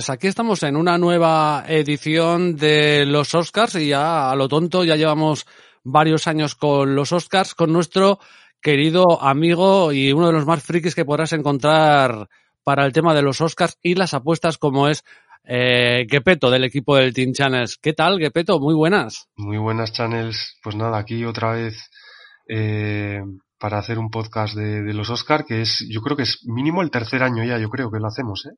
[0.00, 4.82] Pues aquí estamos en una nueva edición de los Oscars y ya a lo tonto
[4.82, 5.46] ya llevamos
[5.84, 8.18] varios años con los Oscars con nuestro
[8.62, 12.30] querido amigo y uno de los más frikis que podrás encontrar
[12.64, 15.04] para el tema de los Oscars y las apuestas como es
[15.44, 17.76] eh, Gepeto del equipo del Team Channels.
[17.76, 18.58] ¿Qué tal, Gepeto?
[18.58, 19.28] Muy buenas.
[19.36, 20.56] Muy buenas, Channels.
[20.62, 21.90] Pues nada, aquí otra vez
[22.48, 23.20] eh,
[23.58, 26.80] para hacer un podcast de, de los Oscars, que es, yo creo que es mínimo
[26.80, 28.56] el tercer año ya, yo creo que lo hacemos, ¿eh?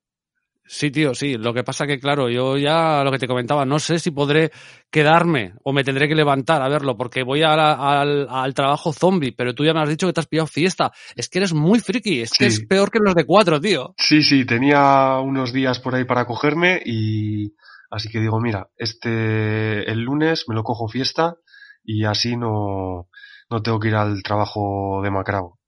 [0.64, 1.36] Sí, tío, sí.
[1.36, 4.50] Lo que pasa que, claro, yo ya lo que te comentaba, no sé si podré
[4.90, 9.32] quedarme o me tendré que levantar a verlo porque voy a al, al, trabajo zombie,
[9.32, 10.92] pero tú ya me has dicho que te has pillado fiesta.
[11.16, 13.94] Es que eres muy friki, es que es peor que los de cuatro, tío.
[13.98, 17.54] Sí, sí, tenía unos días por ahí para cogerme y
[17.90, 21.36] así que digo, mira, este, el lunes me lo cojo fiesta
[21.84, 23.08] y así no,
[23.50, 25.58] no tengo que ir al trabajo de Macrao.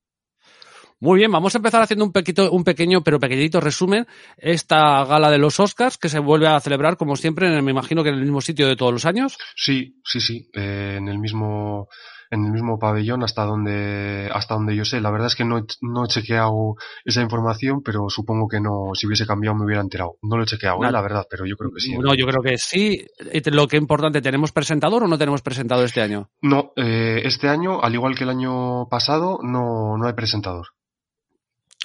[1.00, 4.06] Muy bien, vamos a empezar haciendo un, pequito, un pequeño pero pequeñito resumen.
[4.37, 8.03] Esta gala de los Oscars que se vuelve a celebrar, como siempre, en, me imagino
[8.03, 9.37] que en el mismo sitio de todos los años.
[9.56, 11.88] Sí, sí, sí, eh, en el mismo
[12.31, 15.00] en el mismo pabellón hasta donde hasta donde yo sé.
[15.00, 19.06] La verdad es que no, no he chequeado esa información, pero supongo que no, si
[19.06, 20.16] hubiese cambiado me hubiera enterado.
[20.22, 20.91] No lo he chequeado, ¿eh?
[20.91, 21.97] la verdad, pero yo creo que sí.
[21.97, 23.04] No, yo creo que sí.
[23.47, 26.31] Lo que es importante, ¿tenemos presentador o no tenemos presentador este año?
[26.43, 30.69] No, eh, este año, al igual que el año pasado, no, no hay presentador.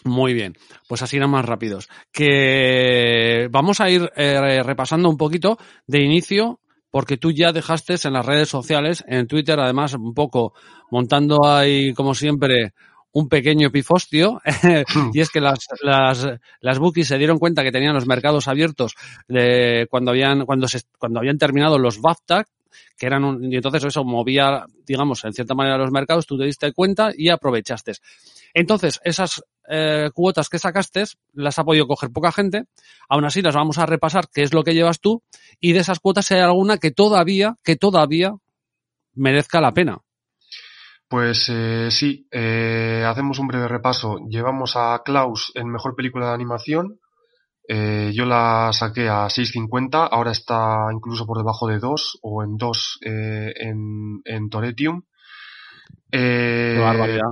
[0.03, 0.55] Muy bien,
[0.87, 1.89] pues así eran más rápidos.
[2.11, 6.59] Que vamos a ir eh, repasando un poquito de inicio,
[6.91, 10.53] porque tú ya dejaste en las redes sociales, en Twitter, además, un poco
[10.89, 12.73] montando ahí, como siempre,
[13.11, 14.41] un pequeño epifostio,
[15.13, 16.27] y es que las, las,
[16.61, 18.95] las bookies se dieron cuenta que tenían los mercados abiertos
[19.27, 22.45] de cuando habían, cuando se, cuando habían terminado los BAFTA,
[22.97, 26.45] que eran un, y entonces eso movía, digamos, en cierta manera los mercados, tú te
[26.45, 27.93] diste cuenta y aprovechaste.
[28.53, 31.03] Entonces, esas eh, cuotas que sacaste
[31.33, 32.65] las ha podido coger poca gente.
[33.07, 35.23] Aún así, las vamos a repasar, qué es lo que llevas tú,
[35.59, 38.33] y de esas cuotas hay alguna que todavía, que todavía
[39.13, 39.99] merezca la pena.
[41.07, 44.17] Pues eh, sí, eh, hacemos un breve repaso.
[44.29, 46.99] Llevamos a Klaus en Mejor Película de Animación.
[47.71, 52.57] Eh, yo la saqué a 6.50, ahora está incluso por debajo de 2 o en
[52.57, 55.03] 2 eh, en, en Toretium.
[56.11, 57.29] Eh, Qué barbaridad.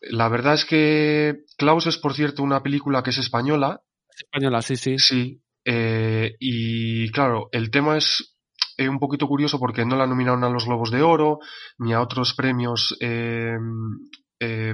[0.00, 3.82] La verdad es que Klaus es, por cierto, una película que es española.
[4.16, 4.98] Española, sí, sí.
[4.98, 5.42] Sí.
[5.64, 8.36] Eh, y claro, el tema es
[8.76, 11.40] eh, un poquito curioso porque no la nominaron a los Globos de Oro
[11.78, 13.56] ni a otros premios eh,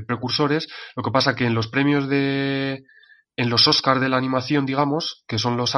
[0.06, 0.69] precursores.
[0.97, 2.84] Lo que pasa que en los premios de.
[3.36, 5.75] en los Oscars de la animación, digamos, que son los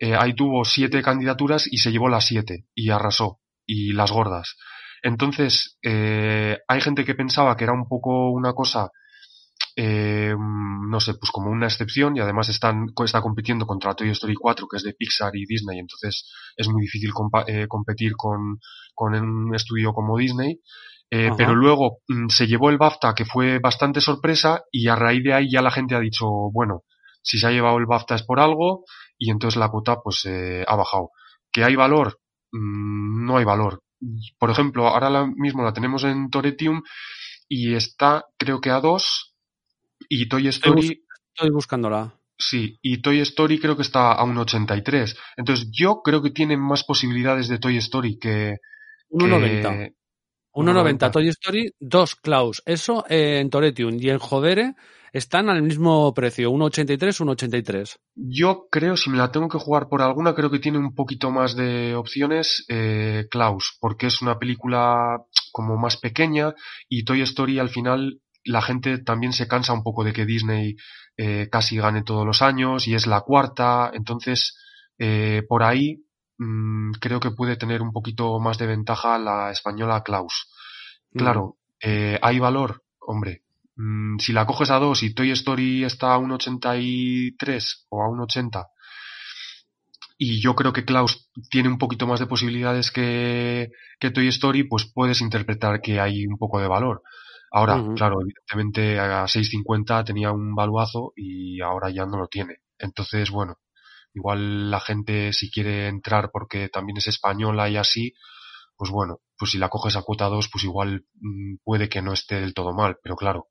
[0.00, 3.40] eh, ahí tuvo siete candidaturas y se llevó las siete y arrasó.
[3.66, 4.56] Y las gordas.
[5.02, 8.90] Entonces, eh, hay gente que pensaba que era un poco una cosa,
[9.76, 14.34] eh, no sé, pues como una excepción y además están, está compitiendo contra Toy Story
[14.34, 17.12] 4, que es de Pixar y Disney, entonces es muy difícil
[17.46, 18.58] eh, competir con,
[18.94, 20.60] con un estudio como Disney.
[21.12, 25.24] Eh, pero luego mm, se llevó el BAFTA, que fue bastante sorpresa, y a raíz
[25.24, 26.84] de ahí ya la gente ha dicho, bueno,
[27.20, 28.84] si se ha llevado el BAFTA es por algo,
[29.18, 31.10] y entonces la cuota pues eh, ha bajado.
[31.50, 32.20] ¿Que hay valor?
[32.52, 33.82] Mm, no hay valor
[34.38, 36.82] por ejemplo, ahora mismo la tenemos en Toretium
[37.48, 39.34] y está, creo que a 2
[40.08, 41.04] y Toy Story...
[41.34, 42.14] Estoy buscándola.
[42.38, 45.16] Sí, y Toy Story creo que está a un 83.
[45.36, 48.56] Entonces yo creo que tiene más posibilidades de Toy Story que...
[49.10, 49.94] 1,90.
[50.52, 52.62] 1,90 Toy Story, 2 Klaus.
[52.66, 54.74] Eso en Toretium y en Jodere
[55.12, 57.96] están al mismo precio, 1,83, 1,83.
[58.14, 61.30] Yo creo, si me la tengo que jugar por alguna, creo que tiene un poquito
[61.30, 66.54] más de opciones eh, Klaus, porque es una película como más pequeña
[66.88, 70.76] y Toy Story al final la gente también se cansa un poco de que Disney
[71.16, 74.56] eh, casi gane todos los años y es la cuarta, entonces
[74.98, 76.04] eh, por ahí
[76.40, 80.48] mmm, creo que puede tener un poquito más de ventaja la española Klaus.
[81.12, 82.16] Claro, mm.
[82.22, 83.42] hay valor, hombre,
[83.80, 88.10] Mm, si la coges a 2 y Toy Story está a un 83 o a
[88.10, 88.66] un 80
[90.18, 94.64] y yo creo que Klaus tiene un poquito más de posibilidades que, que Toy Story,
[94.64, 97.02] pues puedes interpretar que hay un poco de valor.
[97.50, 97.96] Ahora, uh -huh.
[97.96, 102.58] claro, evidentemente a 6.50 tenía un valuazo y ahora ya no lo tiene.
[102.78, 103.56] Entonces, bueno,
[104.14, 108.14] igual la gente si quiere entrar porque también es española y así,
[108.76, 112.12] pues bueno, pues si la coges a cuota 2, pues igual mmm, puede que no
[112.12, 113.48] esté del todo mal, pero claro,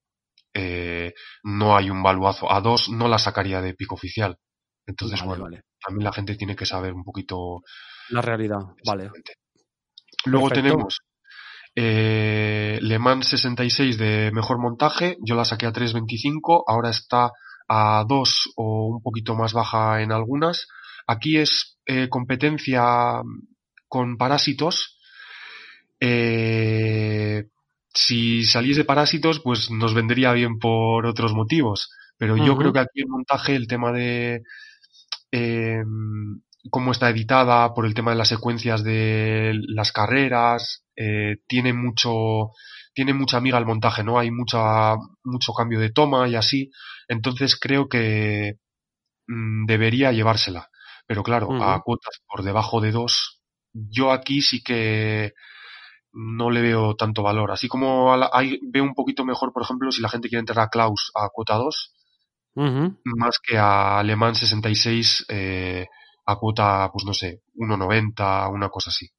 [0.54, 1.14] eh,
[1.44, 2.52] no hay un valuazo.
[2.52, 4.38] A dos no la sacaría de pico oficial.
[4.86, 5.64] Entonces, vale, bueno, vale.
[5.84, 7.62] también la gente tiene que saber un poquito.
[8.10, 9.12] La realidad, vale.
[10.26, 10.70] Luego Perfecto.
[10.70, 11.00] tenemos
[11.76, 15.18] eh, Le Mans 66 de mejor montaje.
[15.24, 16.64] Yo la saqué a 3.25.
[16.68, 17.32] Ahora está
[17.70, 20.68] a 2 o un poquito más baja en algunas.
[21.08, 23.22] aquí es eh, competencia
[23.88, 25.00] con Parásitos.
[26.00, 27.46] Eh,
[27.94, 31.90] si saliese Parásitos, pues nos vendría bien por otros motivos.
[32.18, 34.44] Pero yo creo que aquí el montaje, el tema de
[35.32, 35.84] eh,
[36.70, 42.52] cómo está editada, por el tema de las secuencias de las carreras, eh, tiene mucho,
[42.94, 44.20] tiene mucha amiga el montaje, ¿no?
[44.20, 46.72] Hay mucha, mucho cambio de toma y así.
[47.08, 48.56] Entonces creo que
[49.28, 50.70] mm, debería llevársela.
[51.08, 53.42] Pero claro, a cuotas por debajo de dos,
[53.74, 55.34] yo aquí sí que
[56.14, 57.52] no le veo tanto valor.
[57.52, 58.16] Así como
[58.62, 61.56] veo un poquito mejor, por ejemplo, si la gente quiere entrar a Klaus a cuota
[61.56, 61.96] 2,
[63.06, 65.88] más que a Le Mans 66 eh,
[66.26, 69.10] a cuota, pues no sé, 1,90, una cosa así.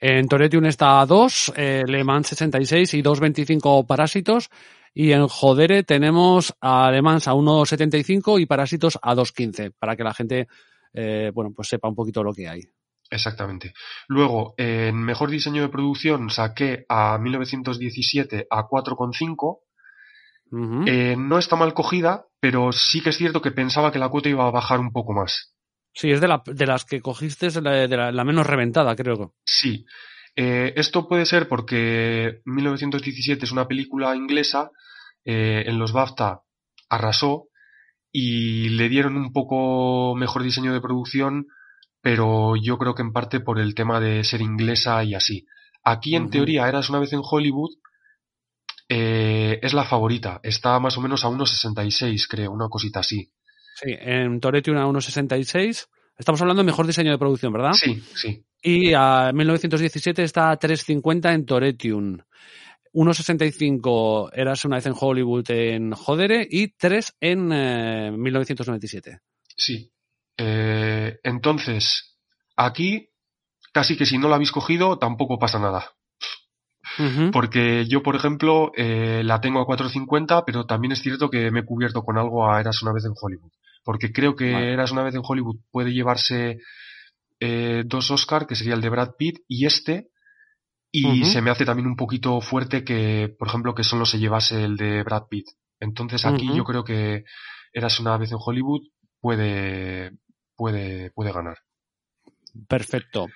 [0.00, 4.50] En Toretium está a 2, eh, Le Mans 66 y 2,25 Parásitos.
[4.92, 10.04] Y en Jodere tenemos a Le Mans a 1,75 y Parásitos a 2,15, para que
[10.04, 10.48] la gente,
[10.94, 12.62] eh, bueno, pues sepa un poquito lo que hay.
[13.10, 13.72] Exactamente.
[14.08, 19.60] Luego, en mejor diseño de producción saqué a 1917 a 4,5
[20.86, 24.28] eh, no está mal cogida, pero sí que es cierto que pensaba que la cuota
[24.28, 25.55] iba a bajar un poco más.
[25.96, 26.28] Sí, es de,
[26.66, 29.32] las que cogiste, la, de la, menos reventada, creo.
[29.46, 29.86] Sí.
[30.36, 34.70] Eh, esto puede ser porque 1917 es una película inglesa,
[35.24, 36.42] eh, en los BAFTA
[36.90, 37.48] arrasó
[38.12, 41.46] y le dieron un poco mejor diseño de producción,
[42.02, 45.46] pero yo creo que en parte por el tema de ser inglesa y así.
[45.82, 47.70] Aquí en teoría eras una vez en Hollywood
[48.90, 50.40] eh, es la favorita.
[50.42, 53.32] Está más o menos a 1,66, creo, una cosita así.
[53.76, 55.86] Sí, en Toretium a 1,66.
[56.16, 57.72] Estamos hablando de mejor diseño de producción, ¿verdad?
[57.74, 58.42] Sí, sí.
[58.62, 62.18] Y a 1917 está a 3,50 en Toretium.
[62.94, 67.48] 1,65 eras una vez en Hollywood en Jodere y 3 en
[68.22, 69.10] 1997.
[69.10, 69.18] Eh,
[69.54, 69.92] sí.
[70.38, 72.16] Eh, entonces,
[72.56, 73.10] aquí,
[73.72, 75.92] casi que si no la habéis cogido, tampoco pasa nada.
[77.30, 81.60] Porque yo, por ejemplo, eh, la tengo a 4.50, pero también es cierto que me
[81.60, 83.50] he cubierto con algo a Eras una vez en Hollywood.
[83.86, 86.58] Porque creo que Eras una vez en Hollywood puede llevarse
[87.38, 90.08] eh, dos Oscar, que sería el de Brad Pitt y este.
[90.90, 94.64] Y se me hace también un poquito fuerte que, por ejemplo, que solo se llevase
[94.64, 95.46] el de Brad Pitt.
[95.78, 97.22] Entonces aquí yo creo que
[97.72, 98.80] Eras una vez en Hollywood
[99.20, 100.10] puede,
[100.56, 101.58] puede, puede ganar.
[102.66, 103.28] Perfecto.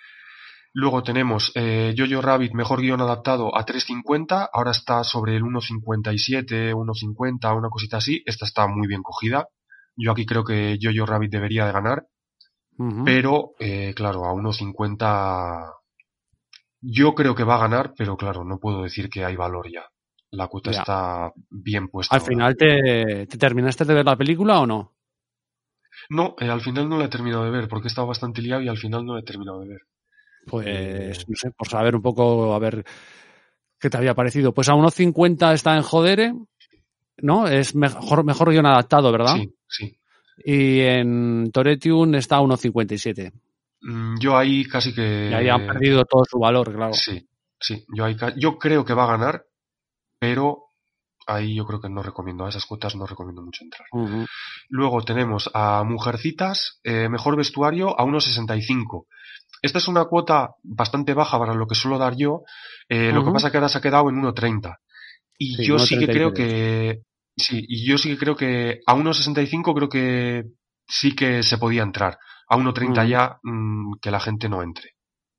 [0.73, 6.73] Luego tenemos eh, Jojo Rabbit, mejor guion adaptado a 3.50, ahora está sobre el 1.57,
[6.73, 8.21] 1.50, una cosita así.
[8.26, 9.47] Esta está muy bien cogida.
[9.97, 12.06] Yo aquí creo que Jojo Rabbit debería de ganar.
[13.04, 15.80] Pero, eh, claro, a 1.50
[16.80, 19.85] yo creo que va a ganar, pero claro, no puedo decir que hay valor ya.
[20.30, 22.14] La cuota está bien puesta.
[22.14, 24.94] ¿Al final te, terminaste de ver la película o no?
[26.09, 28.62] No, eh, al final no la he terminado de ver porque he estado bastante liado
[28.62, 29.80] y al final no la he terminado de ver.
[30.47, 32.85] Pues, eh, no sé, por saber un poco, a ver
[33.78, 34.54] qué te había parecido.
[34.54, 36.32] Pues a 1.50 está en Jodere,
[37.18, 37.47] ¿no?
[37.47, 39.35] Es mejor, mejor guion adaptado, ¿verdad?
[39.35, 39.96] Sí, sí.
[40.44, 43.32] Y en Toretium está a 1.57.
[43.82, 45.28] Mm, yo ahí casi que...
[45.30, 46.94] Y ahí han perdido todo su valor, claro.
[46.94, 47.84] Sí, sí.
[47.94, 49.44] Yo, ahí, yo creo que va a ganar,
[50.18, 50.70] pero
[51.26, 53.86] ahí yo creo que no recomiendo, a esas cuotas no recomiendo mucho entrar.
[54.68, 59.06] Luego tenemos a Mujercitas, eh, mejor vestuario a 1.65.
[59.62, 62.44] Esta es una cuota bastante baja para lo que suelo dar yo.
[62.88, 64.76] Eh, lo que pasa es que ahora se ha quedado en 1.30.
[65.38, 67.02] Y yo sí que creo que.
[67.37, 70.44] Sí, y yo sí que creo que a 1.65 creo que
[70.87, 72.18] sí que se podía entrar.
[72.49, 74.90] A 1.30 ya mm, que la gente no entre.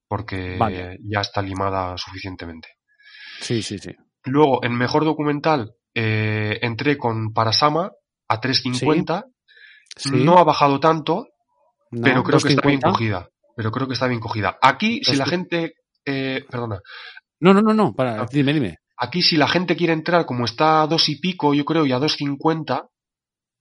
[0.08, 0.58] Porque
[1.04, 2.70] ya está limada suficientemente.
[3.40, 3.96] Sí, sí, sí.
[4.26, 7.92] Luego, en mejor documental, eh, entré con Parasama
[8.28, 9.26] a 3.50.
[10.12, 11.28] No ha bajado tanto,
[11.90, 14.58] pero creo que está bien cogida pero creo que está bien cogida.
[14.62, 15.74] Aquí, si la gente,
[16.06, 16.80] eh, perdona.
[17.40, 18.28] No, no, no, no, para, ah.
[18.32, 18.78] dime, dime.
[19.04, 21.92] Aquí, si la gente quiere entrar, como está a dos y pico, yo creo, y
[21.92, 22.88] a dos cincuenta,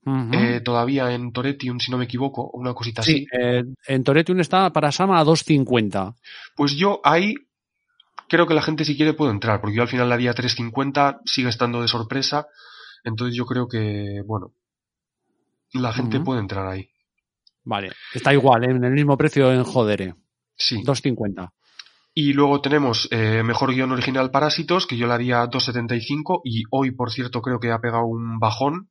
[0.05, 3.27] eh, todavía en Toretium, si no me equivoco, una cosita sí, así.
[3.39, 6.15] Eh, en Toretium está para Sama a 2.50.
[6.55, 7.33] Pues yo ahí
[8.27, 10.35] creo que la gente si quiere puede entrar, porque yo al final la di a
[10.35, 12.45] 3.50, sigue estando de sorpresa,
[13.03, 14.53] entonces yo creo que, bueno,
[15.73, 16.87] la gente puede entrar ahí.
[17.63, 18.71] Vale, está igual, ¿eh?
[18.71, 20.13] en el mismo precio en Jodere.
[20.55, 20.83] Sí.
[20.83, 21.51] 2.50.
[22.13, 26.91] Y luego tenemos eh, mejor guion original Parásitos, que yo le haría 2.75 y hoy,
[26.91, 28.89] por cierto, creo que ha pegado un bajón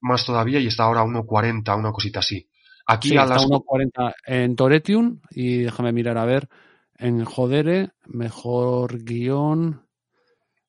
[0.00, 2.48] más todavía y está ahora a 1.40, una cosita así.
[2.86, 6.48] Aquí a las 1.40 en Toretium y déjame mirar a ver
[6.94, 9.86] en Jodere, mejor guion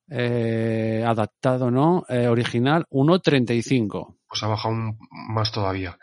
[0.10, 2.06] eh, adaptado, ¿no?
[2.10, 4.18] original 1.35.
[4.28, 5.98] Pues ha bajado un, más todavía.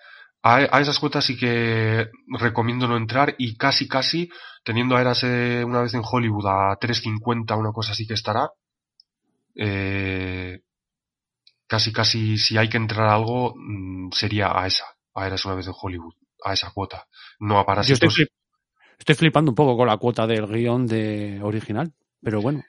[0.47, 4.31] A, esas cuotas sí que recomiendo no entrar y casi casi,
[4.63, 8.51] teniendo a Eras una vez en Hollywood a 3.50, una cosa así que estará,
[9.57, 10.61] eh,
[11.67, 14.85] casi casi si hay que entrar a algo mm, sería a esa,
[15.15, 17.07] a Eras una vez en Hollywood, a esa cuota,
[17.41, 17.99] no a Parásitos.
[18.01, 18.29] Yo estoy,
[18.99, 22.63] estoy flipando un poco con la cuota del guion de original, pero bueno.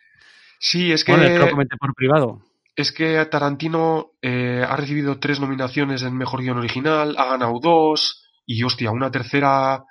[0.60, 1.12] Sí, es que...
[1.12, 2.42] Bueno, lo comenté por privado
[2.78, 8.24] es que Tarantino eh, ha recibido tres nominaciones en Mejor Guión Original, ha ganado dos,
[8.46, 9.84] y hostia, una tercera,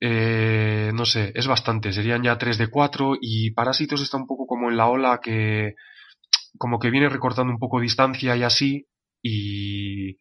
[0.00, 4.46] eh, no sé, es bastante, serían ya tres de cuatro, y Parásitos está un poco
[4.48, 5.76] como en la ola que,
[6.58, 8.88] como que viene recortando un poco distancia y así,
[9.22, 10.18] y,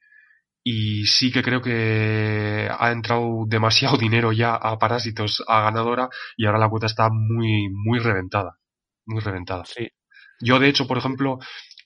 [0.64, 6.46] y sí que creo que ha entrado demasiado dinero ya a Parásitos, a ganadora, y
[6.46, 8.60] ahora la cuota está muy, muy reventada,
[9.08, 9.66] muy reventada.
[9.66, 9.90] Sí.
[10.42, 11.40] Yo, de hecho, por ejemplo,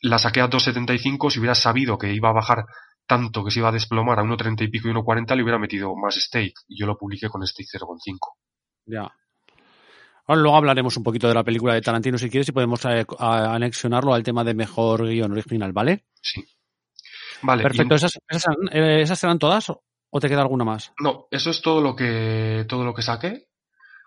[0.03, 2.65] la saqué a 2.75, si hubiera sabido que iba a bajar
[3.07, 5.95] tanto que se iba a desplomar a 1.30 y pico y 1.40, le hubiera metido
[5.95, 6.53] más stake.
[6.67, 8.17] Y yo lo publiqué con stake 0.5.
[8.85, 9.11] Ya.
[10.25, 13.05] Ahora luego hablaremos un poquito de la película de Tarantino si quieres y podemos eh,
[13.19, 16.05] anexionarlo al tema de mejor guion original, ¿vale?
[16.21, 16.43] Sí.
[17.41, 17.63] Vale.
[17.63, 17.95] Perfecto.
[17.95, 18.17] ¿Esas,
[18.71, 20.93] eh, esas, serán todas o te queda alguna más?
[20.99, 23.47] No, eso es todo lo que, todo lo que saqué.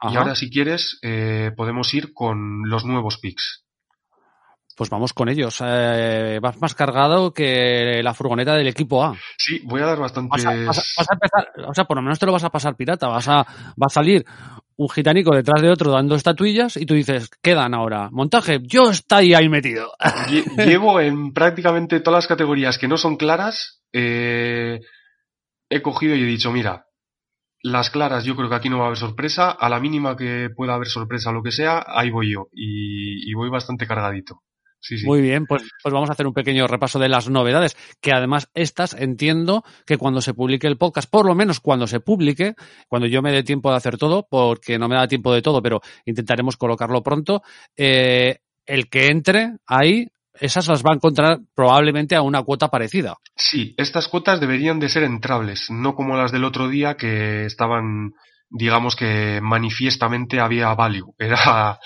[0.02, 3.65] Y ahora si quieres eh, podemos ir con los nuevos picks.
[4.76, 5.62] Pues vamos con ellos.
[5.64, 9.16] Eh, vas más cargado que la furgoneta del equipo A.
[9.38, 10.28] Sí, voy a dar bastante.
[10.30, 10.52] Vas a,
[11.14, 13.08] empezar, o sea, por lo menos te lo vas a pasar pirata.
[13.08, 14.26] Vas a, va a salir
[14.76, 18.10] un gitanico detrás de otro dando estatuillas y tú dices, quedan ahora.
[18.12, 19.92] Montaje, yo estoy ahí metido.
[20.58, 23.82] Llevo en prácticamente todas las categorías que no son claras.
[23.94, 24.80] Eh,
[25.70, 26.84] he cogido y he dicho, mira,
[27.62, 29.52] las claras yo creo que aquí no va a haber sorpresa.
[29.52, 32.48] A la mínima que pueda haber sorpresa o lo que sea, ahí voy yo.
[32.52, 34.42] y voy bastante cargadito.
[35.04, 38.48] Muy bien, pues, pues vamos a hacer un pequeño repaso de las novedades, que además
[38.54, 42.54] estas entiendo que cuando se publique el podcast, por lo menos cuando se publique,
[42.88, 45.62] cuando yo me dé tiempo de hacer todo, porque no me da tiempo de todo,
[45.62, 47.42] pero intentaremos colocarlo pronto,
[47.76, 50.08] eh, el que entre ahí
[50.40, 53.16] esas las va a encontrar probablemente a una cuota parecida.
[53.34, 58.12] Sí, estas cuotas deberían de ser entrables, no como las del otro día que estaban
[58.48, 61.78] digamos que manifiestamente había value, era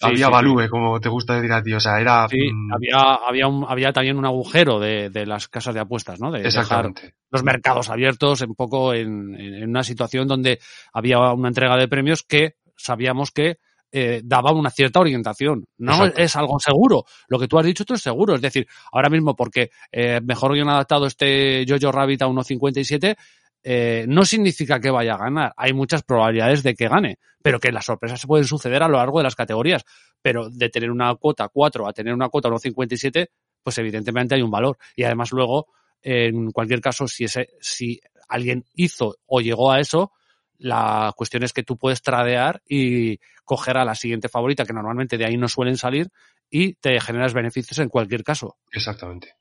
[0.00, 3.64] había value, como te gusta decir a ti, o sea, era mm, había había un,
[3.68, 6.30] había también un agujero de, de las casas de apuestas, ¿no?
[6.30, 6.92] De dejar
[7.30, 10.60] los mercados abiertos un poco en, en, una situación donde
[10.92, 13.58] había una entrega de premios que sabíamos que
[13.92, 15.66] eh, daba una cierta orientación.
[15.78, 17.04] No es algo seguro.
[17.28, 18.34] Lo que tú has dicho, esto es seguro.
[18.34, 23.16] Es decir, ahora mismo porque eh, mejor guion adaptado este Jojo Rabbit a 1.57,
[23.68, 25.52] eh, no significa que vaya a ganar.
[25.56, 28.98] Hay muchas probabilidades de que gane, pero que las sorpresas se pueden suceder a lo
[28.98, 29.84] largo de las categorías.
[30.22, 33.26] Pero de tener una cuota 4 a tener una cuota 1.57,
[33.64, 34.78] pues evidentemente hay un valor.
[34.94, 35.66] Y además luego,
[36.00, 40.12] en cualquier caso, si, ese, si alguien hizo o llegó a eso,
[40.58, 45.18] la cuestión es que tú puedes tradear y coger a la siguiente favorita, que normalmente
[45.18, 46.08] de ahí no suelen salir,
[46.48, 48.58] y te generas beneficios en cualquier caso.
[48.70, 49.34] Exactamente.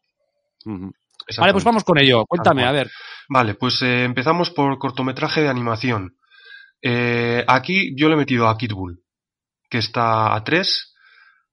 [1.38, 2.25] Vale, pues vamos con ello.
[2.25, 2.89] Cuéntame, a ver.
[3.29, 6.17] Vale, pues eh, empezamos por cortometraje de animación.
[6.82, 9.03] Eh, aquí yo le he metido a Kid Bull,
[9.70, 10.94] que está a 3,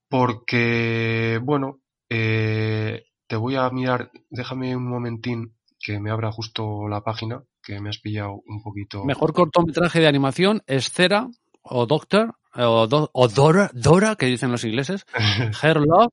[0.09, 7.01] porque, bueno, eh, te voy a mirar, déjame un momentín que me abra justo la
[7.03, 9.05] página, que me has pillado un poquito.
[9.05, 11.29] Mejor cortometraje de animación, Escera,
[11.63, 15.07] o Doctor, o, o Dora, Dora, que dicen los ingleses,
[15.63, 16.13] Her Love,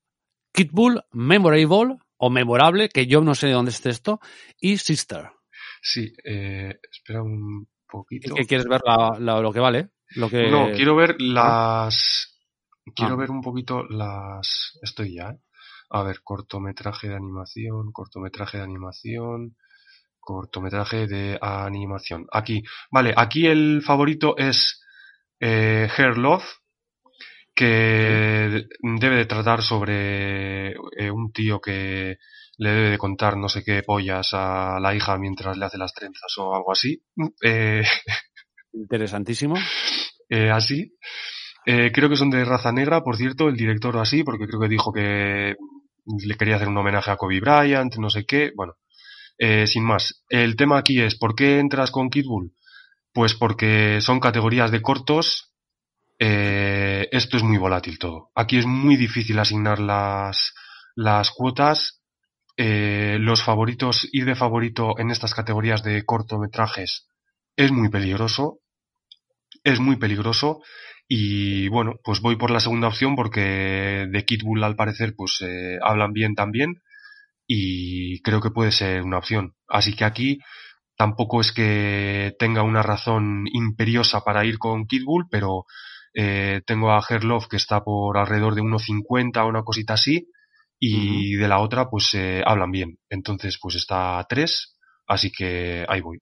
[0.53, 4.19] Kid Bull, Memorable, o memorable, que yo no sé de dónde es esto,
[4.59, 5.31] y Sister.
[5.81, 8.35] Sí, eh, espera un poquito.
[8.35, 8.81] ¿Qué quieres ver
[9.19, 9.89] lo que vale?
[10.15, 10.49] Lo que...
[10.51, 12.37] No, quiero ver las...
[12.95, 13.17] Quiero ah.
[13.17, 14.77] ver un poquito las...
[14.81, 15.39] Estoy ya, ¿eh?
[15.91, 19.55] A ver, cortometraje de animación, cortometraje de animación,
[20.19, 22.27] cortometraje de animación.
[22.31, 24.83] Aquí, vale, aquí el favorito es
[25.39, 26.45] eh, Hair Love,
[27.59, 32.17] que debe de tratar sobre eh, un tío que
[32.57, 35.93] le debe de contar no sé qué pollas a la hija mientras le hace las
[35.93, 37.03] trenzas o algo así.
[37.43, 37.83] Eh,
[38.73, 39.55] Interesantísimo.
[40.31, 40.95] Eh, así.
[41.65, 44.93] creo que son de raza negra, por cierto, el director así, porque creo que dijo
[44.93, 45.55] que
[46.05, 48.51] le quería hacer un homenaje a Kobe Bryant, no sé qué.
[48.55, 48.75] Bueno,
[49.65, 50.23] sin más.
[50.29, 52.53] El tema aquí es, ¿por qué entras con Kid Bull?
[53.11, 55.49] Pues porque son categorías de cortos
[56.21, 58.31] eh, esto es muy volátil todo.
[58.35, 60.53] Aquí es muy difícil asignar las,
[60.95, 62.01] las cuotas.
[62.57, 67.07] Eh, los favoritos, ir de favorito en estas categorías de cortometrajes
[67.55, 68.59] es muy peligroso.
[69.63, 70.61] Es muy peligroso.
[71.07, 75.41] Y bueno, pues voy por la segunda opción porque de Kid Bull al parecer pues
[75.41, 76.81] eh, hablan bien también
[77.47, 79.55] y creo que puede ser una opción.
[79.67, 80.39] Así que aquí
[80.99, 85.63] Tampoco es que tenga una razón imperiosa para ir con Kid Bull, pero
[86.13, 90.29] eh, tengo a Herlov que está por alrededor de 1.50 o una cosita así.
[90.81, 92.97] Y de la otra, pues eh, hablan bien.
[93.09, 96.19] Entonces, pues está a 3, así que ahí voy.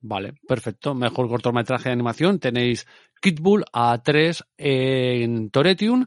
[0.00, 0.94] Vale, perfecto.
[0.94, 2.38] Mejor cortometraje de animación.
[2.38, 2.86] Tenéis
[3.20, 6.06] Kid Bull a 3 en Toretium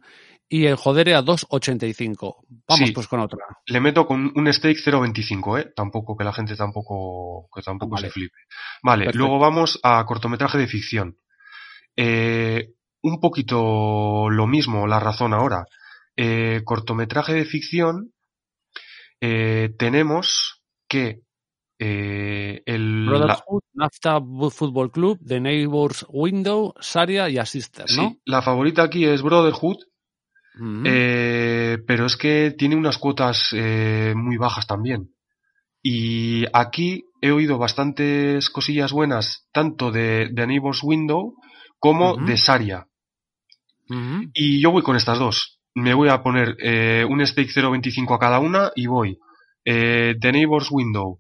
[0.50, 2.46] y el Jodere a 2.85.
[2.68, 2.94] Vamos Sí.
[2.94, 3.40] pues con otra.
[3.68, 5.74] Le meto con un stake 0.25, ¿eh?
[5.76, 8.08] Tampoco, que la gente tampoco, que tampoco Vale.
[8.08, 8.38] se flipe.
[8.82, 9.20] Vale, Perfecto.
[9.20, 11.18] luego vamos a cortometraje de ficción.
[11.96, 12.74] Eh,
[13.04, 15.66] un poquito lo mismo, la razón ahora.
[16.16, 18.12] Eh, cortometraje de ficción,
[19.22, 21.22] eh, tenemos que
[21.80, 24.20] eh, el, la- Brotherhood, NAFTA
[24.52, 28.16] Football Club, The Neighbors Window, Saria y Asister, sí, ¿no?
[28.26, 29.78] la favorita aquí es Brotherhood.
[30.86, 35.14] Eh, pero es que tiene unas cuotas eh, muy bajas también.
[35.84, 41.36] Y aquí he oído bastantes cosillas buenas, tanto de, de Neighbors Window
[41.78, 42.88] como de Saria.
[44.34, 45.60] Y yo voy con estas dos.
[45.76, 49.20] Me voy a poner eh, un stake 0.25 a cada una y voy.
[49.64, 51.20] Eh, The Neighbors Window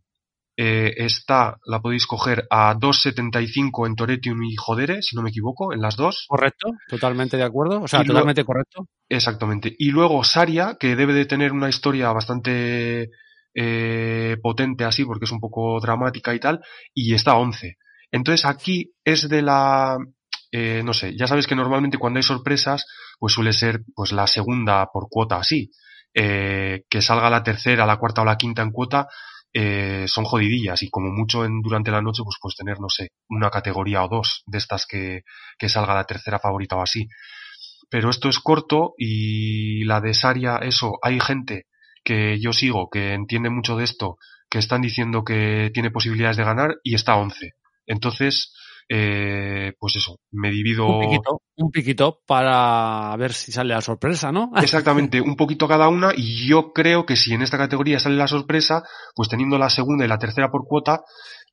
[0.60, 5.72] eh, está, la podéis coger a 2.75 en Toretium y Jodere, si no me equivoco,
[5.72, 6.26] en las dos.
[6.28, 7.82] Correcto, totalmente de acuerdo.
[7.84, 8.88] O sea, Y totalmente correcto.
[9.08, 9.76] Exactamente.
[9.78, 13.12] Y luego Saria, que debe de tener una historia bastante
[13.54, 17.78] eh, potente así, porque es un poco dramática y tal, y está a 11.
[18.12, 19.98] Entonces aquí es de la...
[20.52, 22.86] eh, no sé, ya sabes que normalmente cuando hay sorpresas,
[23.20, 25.72] pues suele ser pues la segunda por cuota así.
[26.14, 29.08] Eh, que salga la tercera, la cuarta o la quinta en cuota,
[29.54, 33.10] eh, son jodidillas y como mucho en, durante la noche pues puedes tener, no sé,
[33.30, 35.22] una categoría o dos de estas que,
[35.60, 37.08] que salga la tercera favorita o así
[37.90, 41.68] pero esto es corto y la de Saria, eso, hay gente
[42.04, 44.18] que yo sigo que entiende mucho de esto,
[44.50, 47.52] que están diciendo que tiene posibilidades de ganar y está a 11.
[47.86, 48.54] Entonces,
[48.90, 54.32] eh, pues eso, me divido Un piquito, un piquito para ver si sale la sorpresa,
[54.32, 54.52] ¿no?
[54.62, 58.28] exactamente un poquito cada una y yo creo que si en esta categoría sale la
[58.28, 58.84] sorpresa,
[59.16, 61.02] pues teniendo la segunda y la tercera por cuota,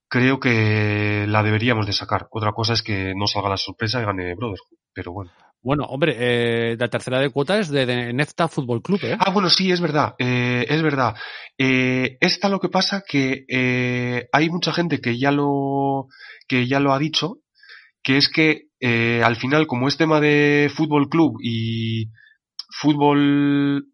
[0.09, 2.29] creo que la deberíamos de sacar.
[2.31, 5.33] Otra cosa es que no salga la sorpresa y gane Brotherhood, pero bueno.
[5.65, 9.17] Bueno, hombre, eh, la tercera de cuota es de, de Nefta Fútbol Club, ¿eh?
[9.19, 11.15] Ah, bueno, sí, es verdad, eh, es verdad.
[11.57, 16.09] Eh, esta lo que pasa que eh, hay mucha gente que ya lo
[16.47, 17.39] que ya lo ha dicho,
[18.03, 22.11] que es que eh, al final, como es tema de fútbol club y
[22.69, 23.87] fútbol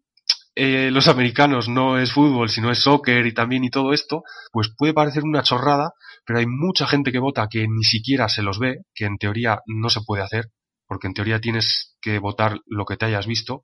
[0.55, 4.73] eh, los americanos no es fútbol, sino es soccer y también y todo esto, pues
[4.77, 5.93] puede parecer una chorrada,
[6.25, 9.61] pero hay mucha gente que vota que ni siquiera se los ve, que en teoría
[9.67, 10.49] no se puede hacer,
[10.91, 13.63] porque en teoría tienes que votar lo que te hayas visto.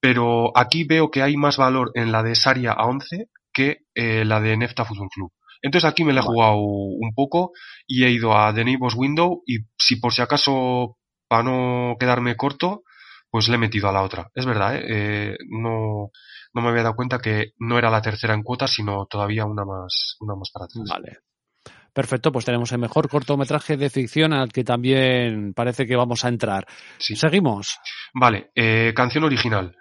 [0.00, 4.24] Pero aquí veo que hay más valor en la de Saria a 11 que eh,
[4.24, 5.30] la de Nefta Fútbol Club.
[5.60, 7.50] Entonces aquí me la he jugado un poco
[7.86, 10.96] y he ido a The Neighbors Window y si por si acaso,
[11.28, 12.82] para no quedarme corto,
[13.28, 14.30] pues le he metido a la otra.
[14.34, 14.84] Es verdad, ¿eh?
[14.88, 16.12] Eh, no,
[16.54, 19.66] no me había dado cuenta que no era la tercera en cuota, sino todavía una
[19.66, 20.82] más, una más para atrás.
[20.88, 21.18] Vale.
[21.92, 26.28] Perfecto, pues tenemos el mejor cortometraje de ficción al que también parece que vamos a
[26.28, 26.66] entrar.
[26.98, 27.16] Sí.
[27.16, 27.78] Seguimos.
[28.14, 29.76] Vale, eh, canción original.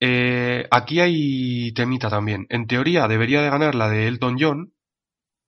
[0.00, 2.46] Eh, aquí hay temita también.
[2.48, 4.72] En teoría debería de ganar la de Elton John.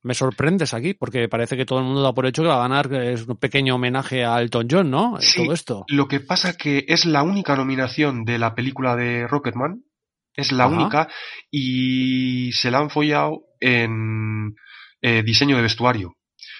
[0.03, 2.67] Me sorprendes aquí porque parece que todo el mundo da por hecho que va a
[2.67, 5.15] ganar, es un pequeño homenaje a Elton John, ¿no?
[5.19, 5.43] Sí.
[5.43, 5.85] Todo esto.
[5.87, 9.83] Lo que pasa que es la única nominación de la película de Rocketman.
[10.33, 10.75] Es la Ajá.
[10.75, 11.07] única.
[11.51, 14.55] Y se la han follado en
[15.01, 16.15] eh, diseño de vestuario.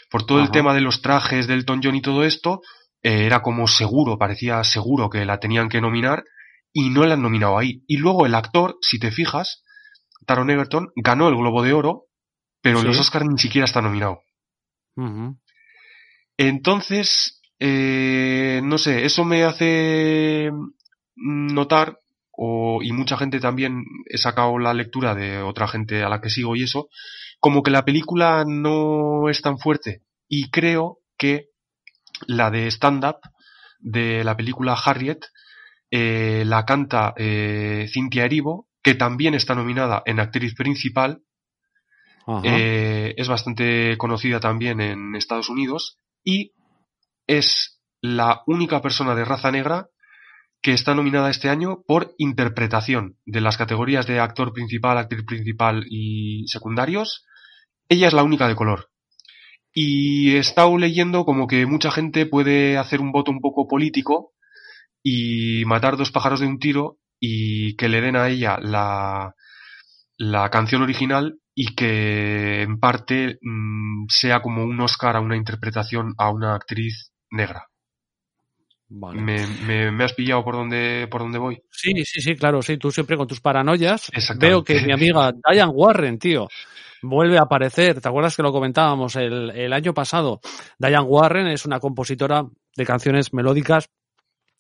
[0.10, 2.62] Por todo el tema de los trajes de Elton John y todo esto,
[3.02, 6.24] eh, era como seguro, parecía seguro que la tenían que nominar
[6.74, 7.84] y no la han nominado ahí.
[7.88, 9.64] Y luego el actor, si te fijas,
[10.26, 12.06] Taron Egerton, ganó el Globo de Oro,
[12.62, 12.88] pero en Sí.
[12.90, 14.22] los Oscars ni siquiera está nominado.
[16.38, 20.52] Entonces, eh, no sé, eso me hace
[21.16, 22.00] notar,
[22.32, 26.30] o, y mucha gente también he sacado la lectura de otra gente a la que
[26.30, 26.88] sigo y eso,
[27.42, 30.04] como que la película no es tan fuerte.
[30.30, 31.50] Y creo que
[32.28, 33.18] la de stand-up
[33.80, 35.26] de la película Harriet
[35.94, 41.24] eh, la canta eh, Cynthia Erivo, que también está nominada en actriz principal,
[42.44, 46.54] eh, es bastante conocida también en Estados Unidos y
[47.28, 49.90] es la única persona de raza negra
[50.62, 55.86] que está nominada este año por interpretación de las categorías de actor principal, actriz principal
[55.90, 57.26] y secundarios.
[57.92, 58.90] Ella es la única de color.
[59.74, 64.32] Y he estado leyendo como que mucha gente puede hacer un voto un poco político
[65.04, 69.36] y matar dos pájaros de un tiro y que le den a ella la,
[70.16, 76.14] la canción original y que en parte mm, sea como un Oscar a una interpretación
[76.18, 77.68] a una actriz negra.
[78.88, 81.62] Me, me, has pillado por donde, por donde voy?
[81.70, 84.12] Sí, sí, sí, claro, sí, tú siempre con tus paranoias.
[84.38, 86.48] Veo que mi amiga Diane Warren, tío,
[87.02, 88.02] vuelve a aparecer.
[88.02, 90.42] ¿Te acuerdas que lo comentábamos el, el año pasado?
[90.78, 93.90] Diane Warren es una compositora de canciones melódicas,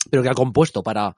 [0.09, 1.15] pero que ha compuesto para,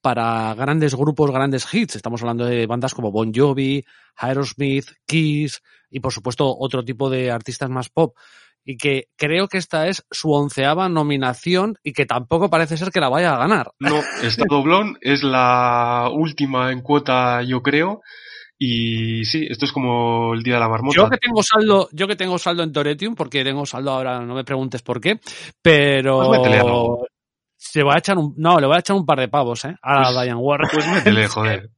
[0.00, 1.96] para grandes grupos, grandes hits.
[1.96, 3.84] Estamos hablando de bandas como Bon Jovi,
[4.16, 8.16] Aerosmith, Kiss y por supuesto otro tipo de artistas más pop
[8.64, 13.00] y que creo que esta es su onceava nominación y que tampoco parece ser que
[13.00, 13.72] la vaya a ganar.
[13.78, 18.00] No, está doblón, es la última en cuota, yo creo.
[18.66, 20.96] Y sí, esto es como el día de la marmota.
[20.96, 24.34] Yo que tengo saldo, yo que tengo saldo en Toretium, porque tengo saldo ahora, no
[24.34, 25.20] me preguntes por qué,
[25.60, 27.10] pero pues
[27.58, 29.76] se va a echar un, no, le voy a echar un par de pavos, eh,
[29.82, 30.70] a pues, Diane Warren.
[30.72, 31.70] Pues métele, joder.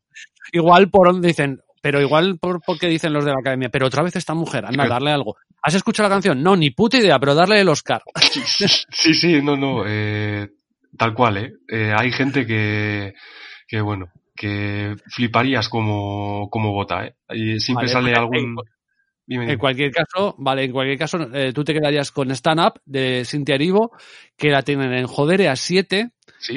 [0.52, 4.04] Igual por donde dicen, pero igual por porque dicen los de la academia, pero otra
[4.04, 5.34] vez esta mujer, anda, darle algo.
[5.60, 6.40] ¿Has escuchado la canción?
[6.40, 8.02] No, ni puta idea, pero darle el Oscar.
[8.92, 10.48] Sí, sí, no, no, eh,
[10.96, 11.52] tal cual, ¿eh?
[11.68, 11.92] ¿eh?
[11.96, 13.12] Hay gente que,
[13.66, 17.14] que, bueno, que fliparías como, como vota, ¿eh?
[17.30, 18.56] Y siempre sale algún...
[19.28, 23.24] En cualquier caso, vale, en cualquier caso, eh, tú te quedarías con Stand Up de
[23.24, 23.90] Cintia Erivo,
[24.36, 26.10] que la tienen en Jodere a 7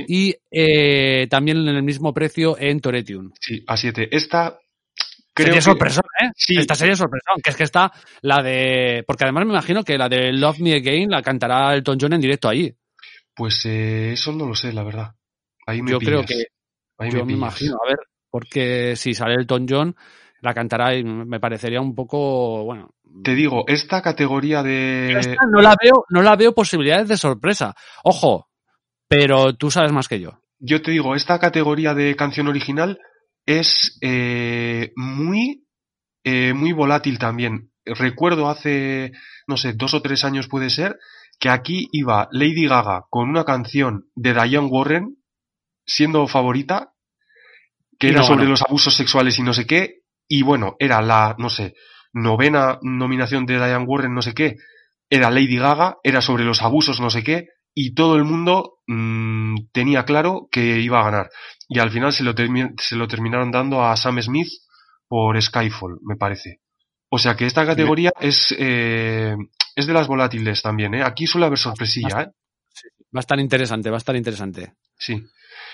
[0.08, 3.32] y eh, también en el mismo precio en Toretium.
[3.40, 4.16] Sí, a 7.
[4.16, 4.60] Esta
[5.36, 6.30] sería sorpresa, ¿eh?
[6.36, 6.58] Sí.
[6.58, 9.04] Esta sería sorpresa, que es que está la de...
[9.08, 12.22] Porque además me imagino que la de Love Me Again la cantará Elton John en
[12.22, 12.72] directo ahí.
[13.34, 15.16] Pues eh, eso no lo sé, la verdad.
[15.66, 16.36] Ahí me Yo creo que...
[17.08, 19.96] yo me, imagino, a ver, porque si sale Elton John,
[20.42, 22.92] la cantará y me parecería un poco, bueno...
[23.24, 25.14] Te digo, esta categoría de...
[25.14, 27.74] Esta no la veo, no la veo posibilidades de sorpresa.
[28.04, 28.50] Ojo,
[29.08, 30.42] pero tú sabes más que yo.
[30.60, 33.00] Yo te digo, esta categoría de canción original
[33.46, 35.66] es eh, muy,
[36.24, 37.72] eh, muy volátil también.
[37.84, 39.12] Recuerdo hace,
[39.48, 40.98] no sé, dos o tres años puede ser,
[41.40, 45.16] que aquí iba Lady Gaga con una canción de Diane Warren,
[45.90, 46.94] siendo favorita,
[47.98, 51.50] que era sobre los abusos sexuales y no sé qué, y bueno, era la, no
[51.50, 51.74] sé,
[52.14, 54.56] novena nominación de Diane Warren, no sé qué,
[55.10, 59.56] era Lady Gaga, era sobre los abusos, no sé qué, y todo el mundo mmm,
[59.72, 61.30] tenía claro que iba a ganar
[61.68, 62.34] y al final se lo,
[62.78, 64.50] se lo terminaron dando a Sam Smith
[65.08, 66.62] por Skyfall, me parece.
[67.10, 69.36] O sea que esta categoría es, eh,
[69.76, 71.04] es de las volátiles también, ¿eh?
[71.04, 72.28] Aquí suele haber sorpresilla, ¿eh?
[73.16, 74.74] Va a estar interesante, va a estar interesante.
[74.98, 75.24] Sí.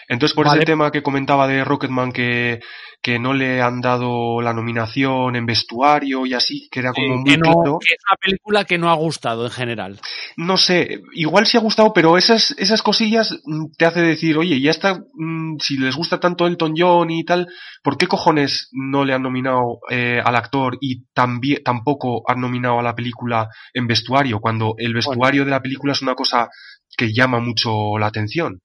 [0.08, 2.60] Entonces, por ese tema que comentaba de Rocketman, que,
[3.02, 7.26] que no le han dado la nominación en vestuario y así, que era como muy
[7.26, 10.00] que es una película que no ha gustado en general.
[10.38, 14.60] No sé, igual sí ha gustado, pero esas, esas cosillas mm, te hace decir, oye,
[14.62, 17.48] ya está, mm, si les gusta tanto Elton John y tal,
[17.84, 22.80] ¿por qué cojones no le han nominado eh, al actor y también, tampoco han nominado
[22.80, 26.50] a la película en vestuario, cuando el vestuario de la película es una cosa
[26.95, 28.60] que llama mucho la atención?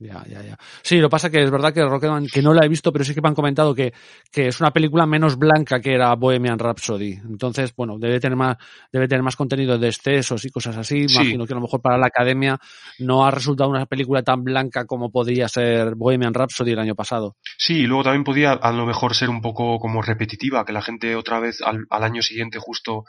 [0.00, 0.58] Ya, ya, ya.
[0.82, 3.14] Sí, lo pasa que es verdad que Rocketman, que no la he visto, pero sí
[3.14, 3.92] que me han comentado que,
[4.30, 7.12] que es una película menos blanca que era Bohemian Rhapsody.
[7.12, 8.56] Entonces, bueno, debe tener más,
[8.92, 11.06] debe tener más contenido de excesos y cosas así.
[11.08, 12.58] Imagino que a lo mejor para la academia
[12.98, 17.36] no ha resultado una película tan blanca como podía ser Bohemian Rhapsody el año pasado.
[17.56, 20.82] Sí, y luego también podía a lo mejor ser un poco como repetitiva, que la
[20.82, 23.04] gente otra vez al, al año siguiente justo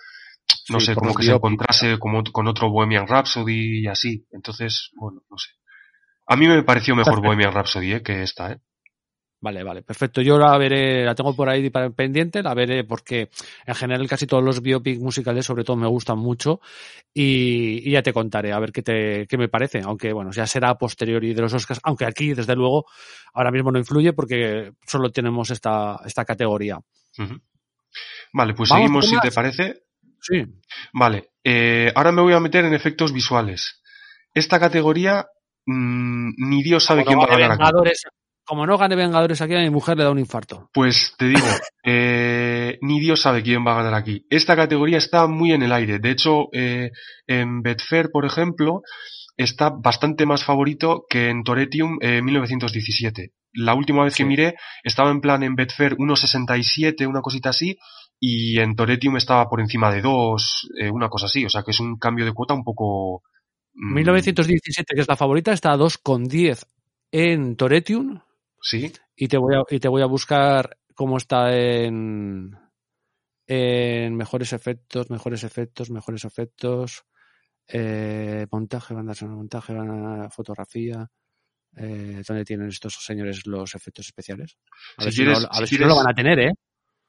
[0.70, 4.26] no sé, como que se encontrase como, con otro Bohemian Rhapsody y así.
[4.32, 5.52] Entonces, bueno, no sé.
[6.28, 8.02] A mí me pareció mejor Bohemian Rhapsody ¿eh?
[8.02, 8.60] que esta, ¿eh?
[9.46, 10.22] Vale, vale, perfecto.
[10.22, 13.30] Yo la veré, la tengo por ahí pendiente, la veré porque
[13.68, 16.62] en general casi todos los biopics musicales sobre todo me gustan mucho
[17.14, 20.70] y, ya te contaré a ver qué, te, qué me parece, aunque bueno, ya será
[20.72, 22.86] a posteriori de los Oscars, aunque aquí desde luego
[23.34, 26.80] ahora mismo no influye porque solo tenemos esta, esta categoría.
[28.34, 29.85] Vale, pues seguimos si te parece.
[30.28, 30.44] Sí.
[30.94, 33.82] Vale, eh, ahora me voy a meter en efectos visuales.
[34.34, 35.28] Esta categoría
[35.66, 37.92] Mm, ni Dios sabe quién va a ganar aquí.
[38.48, 40.70] Como no gane Vengadores aquí, a mi mujer le da un infarto.
[40.72, 41.40] Pues te digo,
[41.84, 44.26] eh, ni Dios sabe quién va a ganar aquí.
[44.30, 45.98] Esta categoría está muy en el aire.
[45.98, 46.92] De hecho, eh,
[47.26, 48.82] en Betfair, por ejemplo,
[49.36, 53.32] está bastante más favorito que en Toretium eh, 1917.
[53.54, 57.78] La última vez que miré estaba en plan en Betfair 1.67, una cosita así,
[58.20, 61.46] y en Toretium estaba por encima de 2, eh, una cosa así.
[61.46, 63.24] O sea que es un cambio de cuota un poco,
[63.76, 64.96] 1917, mm.
[64.96, 66.66] que es la favorita, está a 2,10
[67.12, 68.22] en Toretium.
[68.62, 68.92] Sí.
[69.16, 72.58] Y te voy a, y te voy a buscar cómo está en,
[73.48, 77.06] en mejores efectos, mejores efectos, mejores efectos.
[77.68, 81.10] Eh, montaje, banda sonora, montaje, banda, fotografía.
[81.76, 84.58] Eh, ¿Dónde tienen estos señores los efectos especiales?
[84.98, 86.52] A ver, si, no, lo van a tener, ¿eh?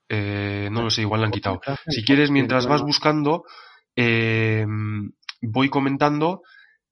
[0.09, 1.61] Eh, no lo sé, igual la han quitado.
[1.89, 3.45] Si quieres, mientras vas buscando,
[3.97, 4.65] eh,
[5.43, 6.43] voy comentando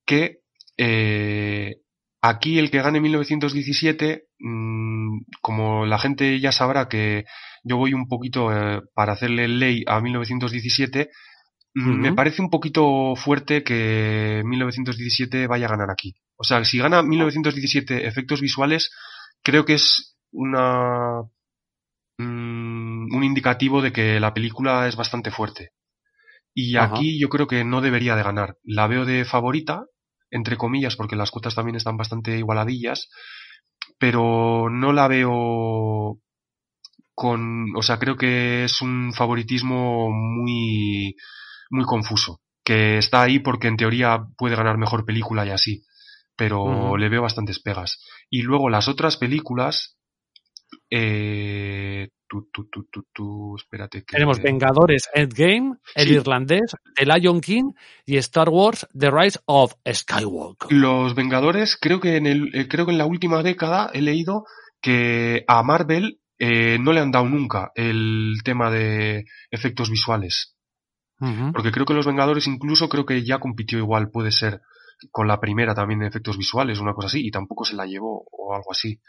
[0.05, 0.41] que
[0.77, 1.77] eh,
[2.21, 7.25] aquí el que gane 1917, mm, como la gente ya sabrá que
[7.63, 8.51] yo voy un poquito
[8.95, 11.11] para hacerle ley a 1917,
[11.75, 16.15] mm, me parece un poquito fuerte que 1917 vaya a ganar aquí.
[16.37, 18.91] O sea, si gana 1917 efectos visuales,
[19.43, 21.23] creo que es una
[22.19, 22.74] mm,
[23.13, 25.71] un indicativo de que la película es bastante fuerte.
[26.55, 28.57] Y aquí yo creo que no debería de ganar.
[28.63, 29.87] La veo de favorita,
[30.31, 33.09] entre comillas, porque las cuotas también están bastante igualadillas,
[33.99, 36.21] pero no la veo
[37.15, 41.17] con, o sea, creo que es un favoritismo muy,
[41.71, 45.85] muy confuso, que está ahí porque en teoría puede ganar mejor película y así,
[46.37, 48.01] pero le veo bastantes pegas.
[48.31, 49.97] Y luego las otras películas,
[50.91, 52.09] eh,
[53.57, 57.73] espérate Tenemos Vengadores Endgame, El Irlandés, The Lion King
[58.05, 60.73] y Star Wars The Rise of Skywalker.
[60.73, 64.45] Los Vengadores, creo que en el, eh, creo que en la última década he leído
[64.81, 70.57] que a Marvel eh, no le han dado nunca el tema de efectos visuales.
[71.55, 74.61] Porque creo que los Vengadores incluso creo que ya compitió igual, puede ser,
[75.11, 78.27] con la primera también de efectos visuales, una cosa así, y tampoco se la llevó
[78.31, 79.01] o algo así.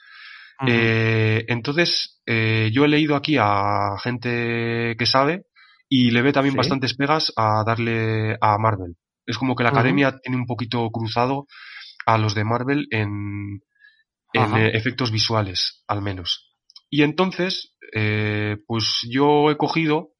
[0.67, 5.43] Eh, entonces, eh, yo he leído aquí a gente que sabe
[5.89, 8.95] y le ve también bastantes pegas a darle a Marvel.
[9.25, 11.47] Es como que la academia tiene un poquito cruzado
[12.05, 13.61] a los de Marvel en,
[14.33, 16.53] en eh, efectos visuales, al menos.
[16.89, 17.75] Y entonces,
[18.67, 20.11] pues yo he cogido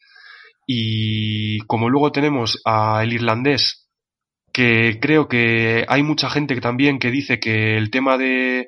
[0.67, 3.88] y como luego tenemos a el irlandés,
[4.52, 8.67] que creo que hay mucha gente que también que dice que el tema de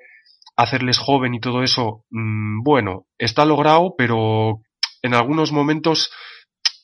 [0.57, 4.61] hacerles joven y todo eso, mm, bueno, está logrado, pero
[5.03, 6.11] en algunos momentos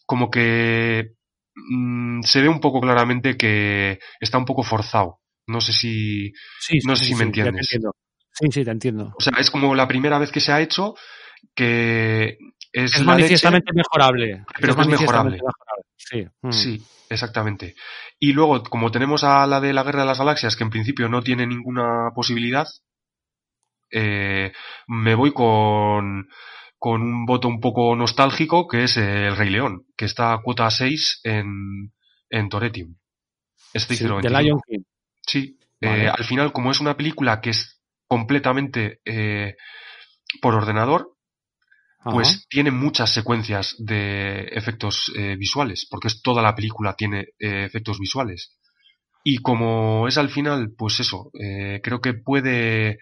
[0.05, 1.15] como que
[1.55, 5.19] mm, se ve un poco claramente que está un poco forzado.
[5.47, 6.31] No sé si,
[6.85, 7.67] no sé si me entiendes.
[7.67, 9.13] Sí, sí, te entiendo.
[9.17, 10.95] O sea, es como la primera vez que se ha hecho
[11.53, 12.37] que
[12.71, 14.45] es, es manifiestamente mejorable.
[14.59, 15.39] Pero es, mejorable.
[15.97, 16.25] Sí.
[16.41, 16.51] Mm.
[16.51, 17.75] sí, exactamente.
[18.19, 21.09] Y luego, como tenemos a la de la Guerra de las Galaxias, que en principio
[21.09, 22.67] no tiene ninguna posibilidad,
[23.93, 24.51] eh,
[24.87, 26.27] me voy con,
[26.79, 30.69] con un voto un poco nostálgico que es el Rey León, que está a cuota
[30.69, 31.93] 6 en,
[32.29, 32.95] en Toretium.
[33.71, 34.83] Este sí, de Lion King.
[35.25, 39.55] Sí, eh, al final, como es una película que es completamente eh,
[40.41, 41.11] por ordenador,
[42.03, 48.57] pues tiene muchas secuencias de efectos visuales, porque es toda la película tiene efectos visuales.
[49.23, 51.31] Y como es al final, pues eso,
[51.81, 52.99] creo que puede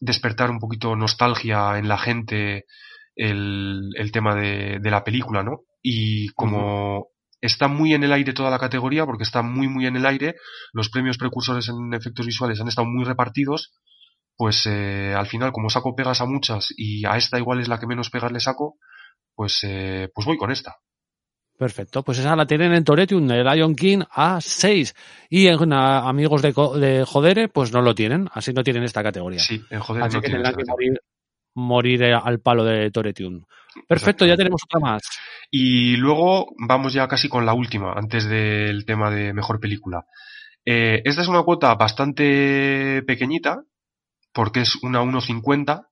[0.00, 2.66] despertar un poquito nostalgia en la gente
[3.14, 5.62] el, el tema de, de, la película, ¿no?
[5.82, 7.08] Y como
[7.40, 10.36] está muy en el aire toda la categoría, porque está muy, muy en el aire,
[10.72, 13.72] los premios precursores en efectos visuales han estado muy repartidos,
[14.36, 17.78] pues eh, al final, como saco pegas a muchas y a esta igual es la
[17.78, 18.76] que menos pegas le saco,
[19.34, 20.76] pues, eh, pues voy con esta.
[21.58, 24.94] Perfecto, pues esa la tienen en Toretium, el Lion King a 6.
[25.30, 29.38] Y en amigos de, de, Jodere, pues no lo tienen, así no tienen esta categoría.
[29.38, 31.00] Sí, en Jodere así no que tendrán que morir,
[31.54, 33.44] morir, al palo de Toretium.
[33.88, 35.02] Perfecto, ya tenemos otra más.
[35.50, 40.04] Y luego vamos ya casi con la última, antes del tema de mejor película.
[40.64, 43.62] Eh, esta es una cuota bastante pequeñita,
[44.32, 45.86] porque es una 1.50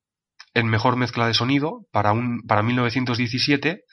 [0.53, 3.85] en mejor mezcla de sonido para, un, para 1917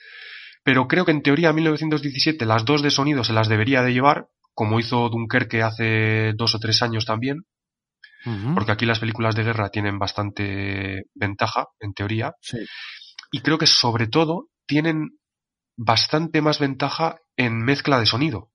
[0.63, 4.27] pero creo que en teoría 1917 las dos de sonido se las debería de llevar,
[4.53, 7.45] como hizo Dunkerque hace dos o tres años también,
[8.53, 12.35] porque aquí las películas de guerra tienen bastante ventaja, en teoría,
[13.31, 15.17] y creo que sobre todo tienen
[15.75, 18.51] bastante más ventaja en mezcla de sonido.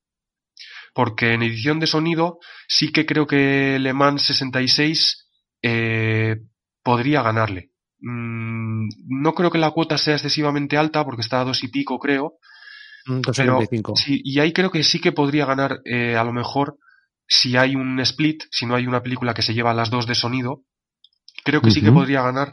[0.94, 2.38] Porque en edición de sonido
[2.68, 5.28] sí que creo que Le Mans 66
[5.62, 6.36] eh,
[6.82, 7.72] podría ganarle.
[8.00, 11.98] Mm, no creo que la cuota sea excesivamente alta porque está a dos y pico,
[11.98, 12.38] creo.
[13.06, 13.20] Mm,
[13.94, 16.78] sí, y ahí creo que sí que podría ganar eh, a lo mejor
[17.28, 20.14] si hay un split, si no hay una película que se lleva las dos de
[20.14, 20.62] sonido,
[21.44, 22.52] creo que sí que podría ganar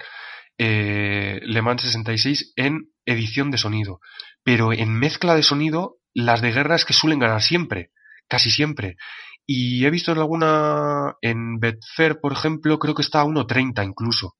[0.57, 3.99] eh, Le Mans 66 en edición de sonido.
[4.43, 7.91] Pero en mezcla de sonido, las de guerra es que suelen ganar siempre,
[8.27, 8.97] casi siempre.
[9.45, 14.35] Y he visto en alguna, en Betfair, por ejemplo, creo que está a 1.30 incluso.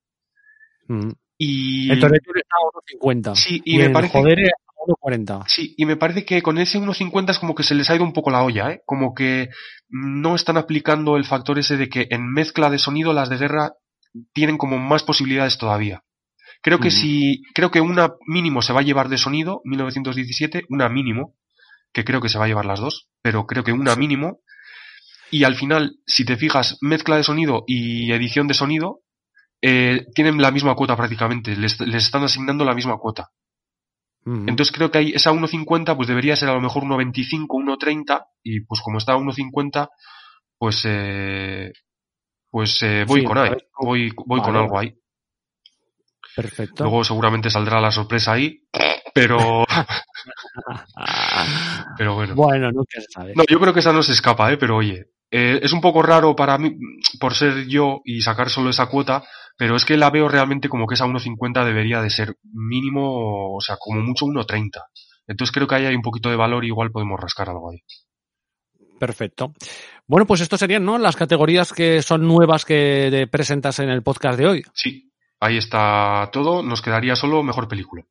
[0.88, 1.12] Mm.
[1.38, 1.92] Y...
[1.92, 3.36] El Torretur está a 1.50.
[3.36, 4.20] Sí, y, me parece...
[4.20, 5.44] Joder a 1.40.
[5.48, 8.04] Sí, y me parece que con ese 1.50 es como que se les ha ido
[8.04, 8.82] un poco la olla, ¿eh?
[8.86, 9.50] Como que
[9.90, 13.74] no están aplicando el factor ese de que en mezcla de sonido las de guerra
[14.34, 16.04] tienen como más posibilidades todavía.
[16.62, 20.88] Creo que si, creo que una mínimo se va a llevar de sonido, 1917, una
[20.88, 21.36] mínimo,
[21.92, 24.40] que creo que se va a llevar las dos, pero creo que una mínimo.
[25.30, 29.02] Y al final, si te fijas, mezcla de sonido y edición de sonido,
[29.66, 33.32] eh, tienen la misma cuota prácticamente, les, les están asignando la misma cuota.
[34.26, 38.62] Entonces creo que hay esa 1.50 pues debería ser a lo mejor 1.25, 1.30 y
[38.62, 39.90] pues como está a 1.50
[40.58, 41.74] pues eh,
[42.50, 44.96] pues eh, voy con ahí, voy, voy con algo ahí.
[46.36, 46.84] Perfecto.
[46.84, 48.64] Luego seguramente saldrá la sorpresa ahí,
[49.14, 49.66] pero
[51.98, 52.36] pero bueno.
[52.36, 53.34] Bueno, nunca se sabe.
[53.36, 56.04] No, yo creo que esa no se escapa, eh, pero oye, eh, es un poco
[56.04, 56.78] raro para mí
[57.20, 59.24] por ser yo y sacar solo esa cuota,
[59.64, 63.62] pero es que la veo realmente como que esa 1.50 debería de ser mínimo, o
[63.62, 64.72] sea, como mucho 1.30.
[65.26, 67.82] Entonces creo que ahí hay un poquito de valor y igual podemos rascar algo ahí.
[69.00, 69.54] Perfecto.
[70.06, 70.98] Bueno, pues esto serían, ¿no?
[70.98, 74.64] Las categorías que son nuevas que presentas en el podcast de hoy.
[74.74, 76.62] Sí, ahí está todo.
[76.62, 78.04] Nos quedaría solo mejor película.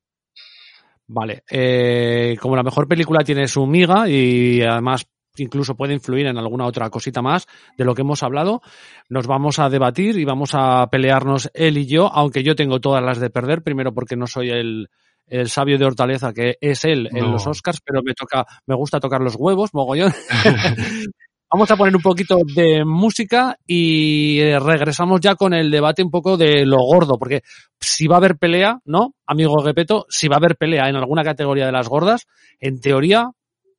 [1.06, 1.44] Vale.
[1.50, 6.66] Eh, como la mejor película tiene su miga y además incluso puede influir en alguna
[6.66, 8.62] otra cosita más de lo que hemos hablado.
[9.08, 13.02] Nos vamos a debatir y vamos a pelearnos él y yo, aunque yo tengo todas
[13.02, 14.88] las de perder, primero porque no soy el,
[15.26, 19.00] el sabio de Hortaleza que es él en los Oscars, pero me toca, me gusta
[19.00, 20.12] tocar los huevos, mogollón.
[21.52, 26.10] Vamos a poner un poquito de música y eh, regresamos ya con el debate un
[26.10, 27.42] poco de lo gordo, porque
[27.78, 29.14] si va a haber pelea, ¿no?
[29.26, 32.26] Amigo Gepeto, si va a haber pelea en alguna categoría de las gordas,
[32.58, 33.32] en teoría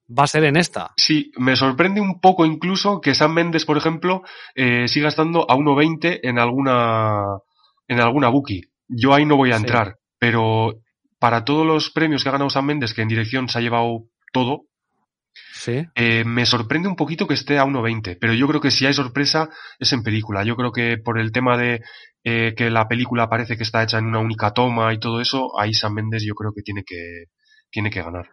[0.07, 0.91] va a ser en esta.
[0.97, 4.23] Sí, me sorprende un poco incluso que Sam Mendes, por ejemplo,
[4.55, 7.23] eh, siga estando a 1.20 en alguna,
[7.87, 8.61] en alguna bookie.
[8.87, 10.75] Yo ahí no voy a entrar, pero
[11.19, 14.05] para todos los premios que ha ganado Sam Mendes, que en dirección se ha llevado
[14.31, 14.67] todo,
[15.53, 15.85] ¿Sí?
[15.95, 18.93] Eh, me sorprende un poquito que esté a 1.20, pero yo creo que si hay
[18.93, 20.43] sorpresa es en película.
[20.43, 21.81] Yo creo que por el tema de
[22.23, 25.59] eh, que la película parece que está hecha en una única toma y todo eso,
[25.59, 27.25] ahí Sam Mendes yo creo que tiene que,
[27.71, 28.29] tiene que ganar.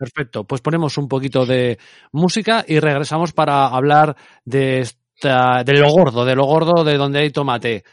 [0.00, 1.78] Perfecto, pues ponemos un poquito de
[2.10, 7.18] música y regresamos para hablar de, esta, de lo gordo, de lo gordo de donde
[7.18, 7.84] hay tomate.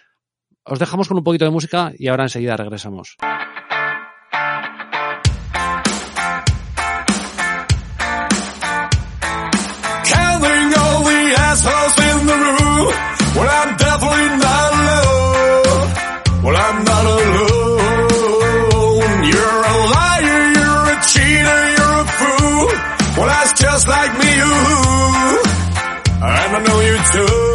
[0.64, 3.18] Os dejamos con un poquito de música y ahora enseguida regresamos.
[23.78, 24.54] just like me, you.
[26.20, 27.47] And I know you too.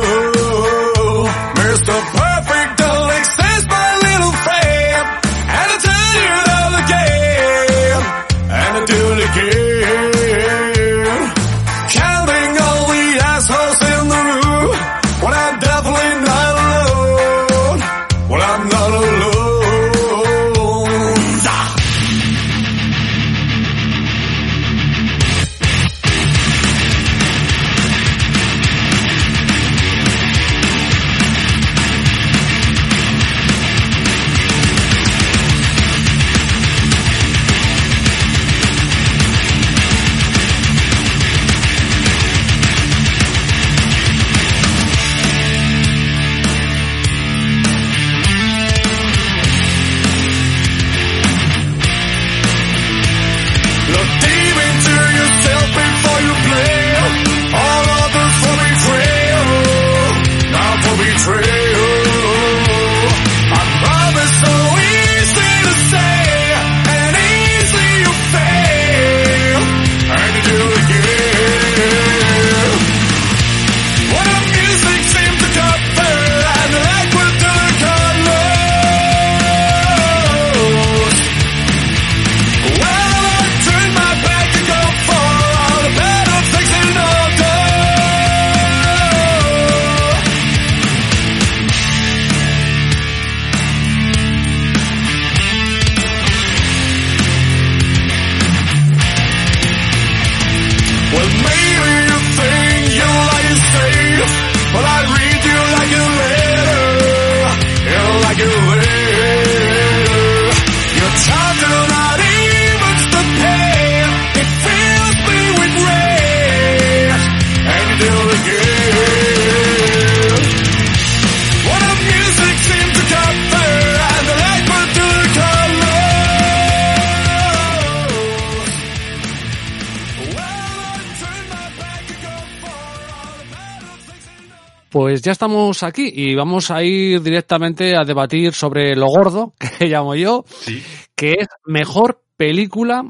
[135.82, 140.82] Aquí y vamos a ir directamente a debatir sobre lo gordo, que llamo yo, Sí.
[141.14, 143.04] que es mejor película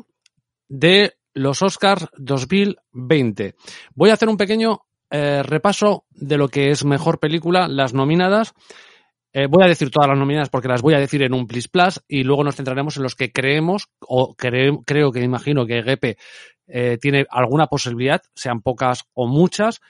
[0.68, 3.55] de los Oscars 2020.
[3.95, 8.55] Voy a hacer un pequeño eh, repaso de lo que es mejor película, las nominadas.
[9.35, 11.68] Eh, voy a decir todas las nominadas porque las voy a decir en un Plis
[11.68, 15.83] Plus y luego nos centraremos en los que creemos o cre- creo que imagino que
[15.83, 16.18] Gepe
[16.66, 19.81] eh, tiene alguna posibilidad, sean pocas o muchas.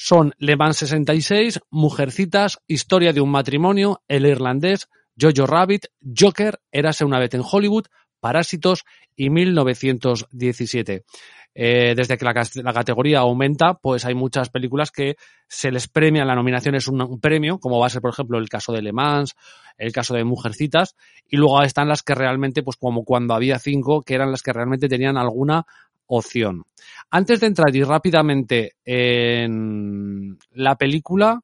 [0.00, 4.88] Son Le Mans 66, Mujercitas, Historia de un matrimonio, El Irlandés,
[5.20, 5.86] Jojo Rabbit,
[6.16, 7.86] Joker, Érase una vez en Hollywood,
[8.20, 8.84] Parásitos
[9.16, 11.04] y 1917.
[11.52, 15.16] Eh, desde que la, categoría aumenta, pues hay muchas películas que
[15.48, 18.38] se les premia, la nominación es un, un premio, como va a ser, por ejemplo,
[18.38, 19.34] el caso de Le Mans,
[19.78, 20.94] el caso de Mujercitas,
[21.28, 24.52] y luego están las que realmente, pues como cuando había cinco, que eran las que
[24.52, 25.66] realmente tenían alguna
[26.08, 26.64] opción.
[27.10, 31.40] Antes de entrar y rápidamente en la película,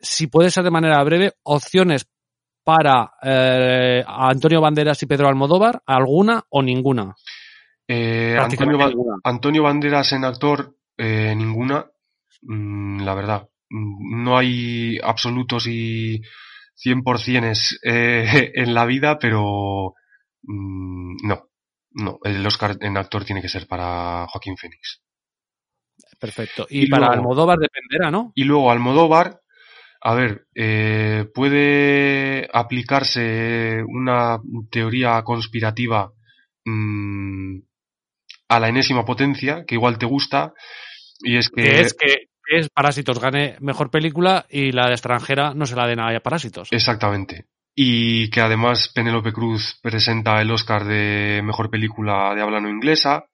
[0.00, 2.06] si puede ser de manera breve, opciones
[2.64, 7.14] para eh, Antonio Banderas y Pedro Almodóvar, alguna o ninguna.
[7.86, 9.16] Eh, Antonio, Prácticamente Ba- ninguna.
[9.24, 11.86] Antonio Banderas en actor, eh, ninguna,
[12.42, 13.48] mm, la verdad.
[13.70, 16.20] Mm, No hay absolutos y
[16.74, 19.94] 100% eh, en la vida, pero
[20.42, 21.48] mm, no,
[21.94, 22.18] no.
[22.24, 25.00] El Oscar en actor tiene que ser para Joaquín Phoenix.
[26.18, 26.66] Perfecto.
[26.70, 28.32] Y, Y para luego- Almodóvar dependerá, ¿no?
[28.34, 29.40] Y luego Almodóvar,
[30.00, 34.40] a ver, eh, puede aplicarse una
[34.70, 36.12] teoría conspirativa
[36.64, 37.58] mm,
[38.48, 40.52] a la enésima potencia, que igual te gusta,
[41.20, 41.80] y es que...
[41.80, 45.86] Es que, que es Parásitos gane mejor película y la de extranjera no se la
[45.86, 46.68] den a Parásitos.
[46.70, 47.46] Exactamente.
[47.74, 53.24] Y que además Penélope Cruz presenta el Oscar de mejor película de habla no inglesa.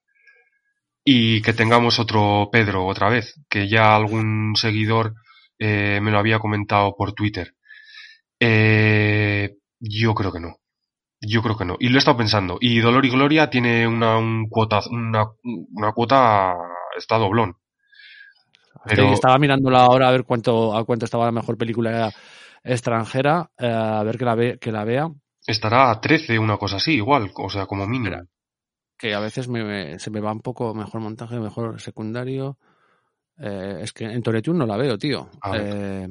[1.03, 5.15] Y que tengamos otro Pedro otra vez, que ya algún seguidor
[5.57, 7.55] eh, me lo había comentado por Twitter.
[8.39, 10.57] Eh, yo creo que no.
[11.21, 11.75] Yo creo que no.
[11.79, 12.57] Y lo he estado pensando.
[12.61, 16.55] Y Dolor y Gloria tiene una, un cuota, una, una cuota,
[16.97, 17.55] está doblón.
[18.85, 22.13] Pero- Estaba mirándola ahora a ver cuánto, a cuánto estaba la mejor película
[22.63, 25.09] extranjera, eh, a ver que la, ve, que la vea,
[25.47, 28.15] Estará a 13, una cosa así, igual, o sea, como mínimo.
[28.15, 28.27] Espera.
[28.97, 32.57] que a veces me- me- se me va un poco mejor montaje, mejor secundario.
[33.41, 35.29] Eh, es que en Toretun no la veo, tío.
[35.55, 36.05] Eh,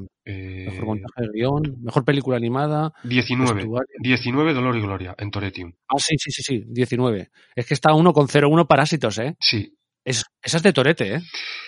[0.65, 2.91] mejor montaje de guion, mejor película animada.
[3.05, 3.55] 19.
[3.55, 3.95] vestuario.
[4.01, 5.73] 19 Dolor y Gloria en Toretium.
[5.89, 7.31] Ah, sí, sí, sí, sí, 19.
[7.55, 9.37] Es que está 1,01 Parásitos, ¿eh?
[9.39, 9.77] Sí.
[10.03, 11.21] Es, esa es de Torete, ¿eh?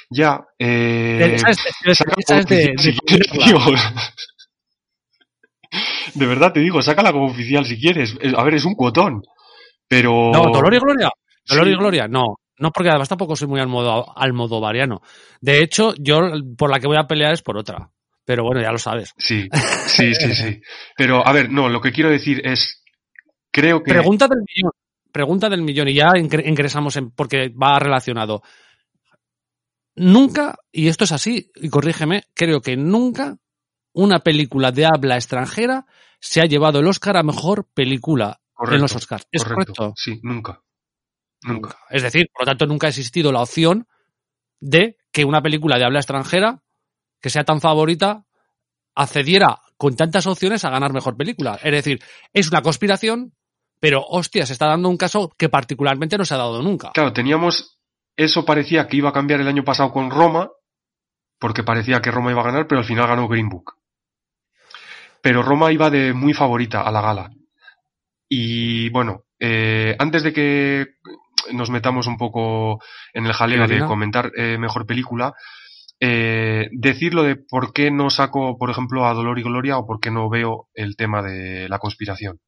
[0.08, 2.96] Ya, eh, esa es, esa es de, de.
[6.14, 8.16] De verdad te digo, sácala como oficial si quieres.
[8.36, 9.22] A ver, es un cuotón.
[9.88, 10.30] Pero.
[10.32, 11.10] No, Dolor y Gloria.
[11.48, 11.72] Dolor Sí.
[11.72, 12.36] y Gloria, no.
[12.58, 15.00] No, porque además tampoco soy muy almodo, almodovariano.
[15.40, 16.20] De hecho, yo
[16.58, 17.90] por la que voy a pelear es por otra.
[18.24, 19.12] Pero bueno, ya lo sabes.
[19.16, 19.48] Sí,
[19.86, 20.60] sí, sí, sí.
[20.96, 22.82] Pero, a ver, no, lo que quiero decir es.
[23.50, 23.92] Creo que.
[23.92, 24.72] Pregunta del millón.
[25.10, 25.88] Pregunta del millón.
[25.88, 27.10] Y ya ingre- ingresamos en.
[27.10, 28.42] porque va relacionado.
[29.96, 33.36] Nunca, y esto es así, y corrígeme, creo que nunca
[33.92, 35.86] una película de habla extranjera
[36.20, 39.26] se ha llevado el Oscar a mejor película Correcto, en los Oscars.
[39.32, 39.72] ¿Es correcto.
[39.74, 39.94] correcto?
[39.96, 40.62] Sí, nunca.
[41.42, 41.78] Nunca.
[41.88, 43.86] Es decir, por lo tanto, nunca ha existido la opción
[44.60, 46.62] de que una película de habla extranjera,
[47.20, 48.26] que sea tan favorita,
[48.94, 51.58] accediera con tantas opciones a ganar mejor película.
[51.62, 52.02] Es decir,
[52.34, 53.34] es una conspiración,
[53.80, 56.90] pero hostia, se está dando un caso que particularmente no se ha dado nunca.
[56.92, 57.78] Claro, teníamos.
[58.14, 60.50] Eso parecía que iba a cambiar el año pasado con Roma,
[61.38, 63.79] porque parecía que Roma iba a ganar, pero al final ganó Green Book.
[65.22, 67.30] Pero Roma iba de muy favorita a la gala.
[68.28, 70.86] Y bueno, eh, antes de que
[71.52, 72.80] nos metamos un poco
[73.12, 75.34] en el jaleo de comentar eh, mejor película,
[75.98, 79.86] eh, decir lo de por qué no saco, por ejemplo, a Dolor y Gloria o
[79.86, 82.40] por qué no veo el tema de la conspiración.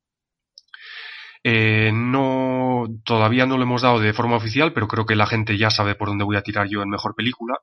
[1.45, 5.59] Eh, no, todavía no lo hemos dado de forma oficial, pero creo que la gente
[5.59, 7.59] ya sabe por dónde voy a tirar yo en mejor película.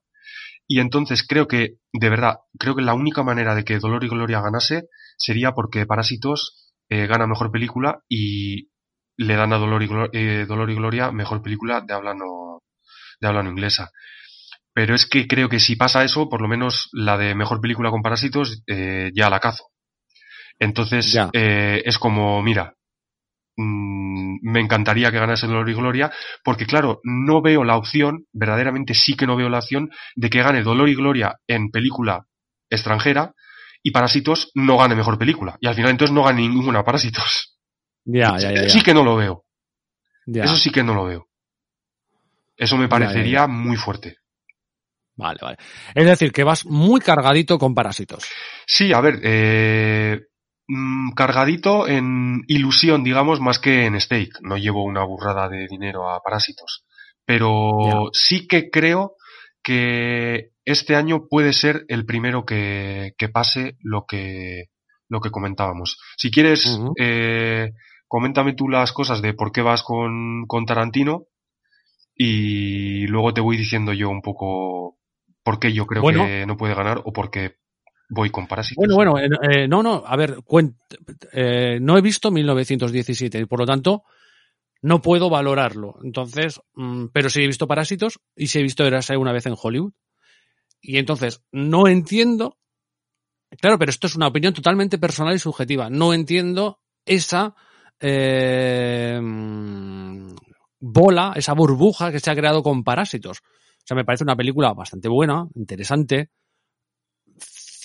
[0.70, 4.10] Y entonces creo que, de verdad, creo que la única manera de que Dolor y
[4.10, 4.84] Gloria ganase
[5.18, 8.70] sería porque Parásitos eh, gana mejor película y
[9.18, 12.62] le dan a Dolor y, Glo- eh, Dolor y Gloria mejor película de habla no,
[13.22, 13.92] de habla no inglesa.
[14.74, 17.92] Pero es que creo que si pasa eso, por lo menos la de mejor película
[17.92, 19.66] con Parásitos eh, ya la cazo.
[20.60, 21.30] Entonces Ya.
[21.34, 22.76] eh, es como, mira,
[23.60, 26.12] mm, me encantaría que ganase Dolor y Gloria,
[26.43, 30.41] porque claro, no veo la opción, verdaderamente sí que no veo la opción de que
[30.41, 32.26] gane Dolor y Gloria en película
[32.70, 33.34] extranjera
[33.84, 35.57] y Parásitos no gane mejor película.
[35.60, 37.57] Y al final entonces no gane ninguna Parásitos.
[38.05, 38.70] Ya, ya, ya.
[38.70, 39.45] Sí que no lo veo.
[40.26, 41.28] Eso sí que no lo veo.
[42.55, 44.18] Eso me parecería muy fuerte.
[45.16, 45.57] Vale, vale.
[45.93, 48.24] Es decir, que vas muy cargadito con parásitos.
[48.66, 50.29] Sí, a ver, eh,
[50.70, 54.40] mm, cargadito en ilusión, digamos, más que en stake.
[54.42, 56.86] No llevo una burrada de dinero a parásitos.
[57.26, 59.16] Pero sí que creo
[59.62, 64.70] que este año puede ser el primero que, que pase lo que,
[65.10, 66.00] lo que comentábamos.
[66.18, 67.74] Si quieres, eh,
[68.08, 71.26] coméntame tú las cosas de por qué vas con, con Tarantino
[72.16, 74.98] y luego te voy diciendo yo un poco
[75.44, 77.56] por qué yo creo que no puede ganar o por qué
[78.10, 78.84] voy con Parásitos.
[78.86, 80.38] Bueno, bueno, eh, no, no, a ver,
[81.32, 84.03] eh, no he visto 1917 y por lo tanto
[84.82, 85.99] no puedo valorarlo.
[86.03, 89.55] Entonces, mm, pero sí he visto Parásitos y sí he visto Erase una vez en
[89.62, 89.93] Hollywood.
[90.82, 92.57] Y entonces, no entiendo.
[93.60, 95.89] Claro, pero esto es una opinión totalmente personal y subjetiva.
[95.89, 97.55] No entiendo esa
[97.99, 99.20] eh,
[100.80, 103.39] bola, esa burbuja que se ha creado con Parásitos.
[103.39, 106.30] O sea, me parece una película bastante buena, interesante.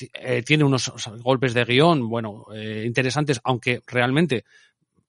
[0.01, 0.93] Eh, tiene unos
[1.23, 4.45] golpes de guion, bueno, eh, interesantes, aunque realmente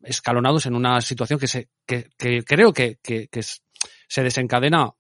[0.04, 3.42] escalonados en una situación que se, que, que creo que, que, que,
[4.08, 4.92] se desencadena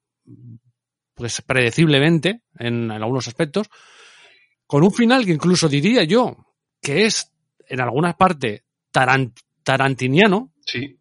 [1.13, 3.69] pues predeciblemente en, en, algunos aspectos,
[4.67, 6.35] con un final que incluso diría yo
[6.81, 7.31] que es
[7.67, 10.53] en algunas partes tarant, tarantiniano.
[10.65, 10.97] Sí.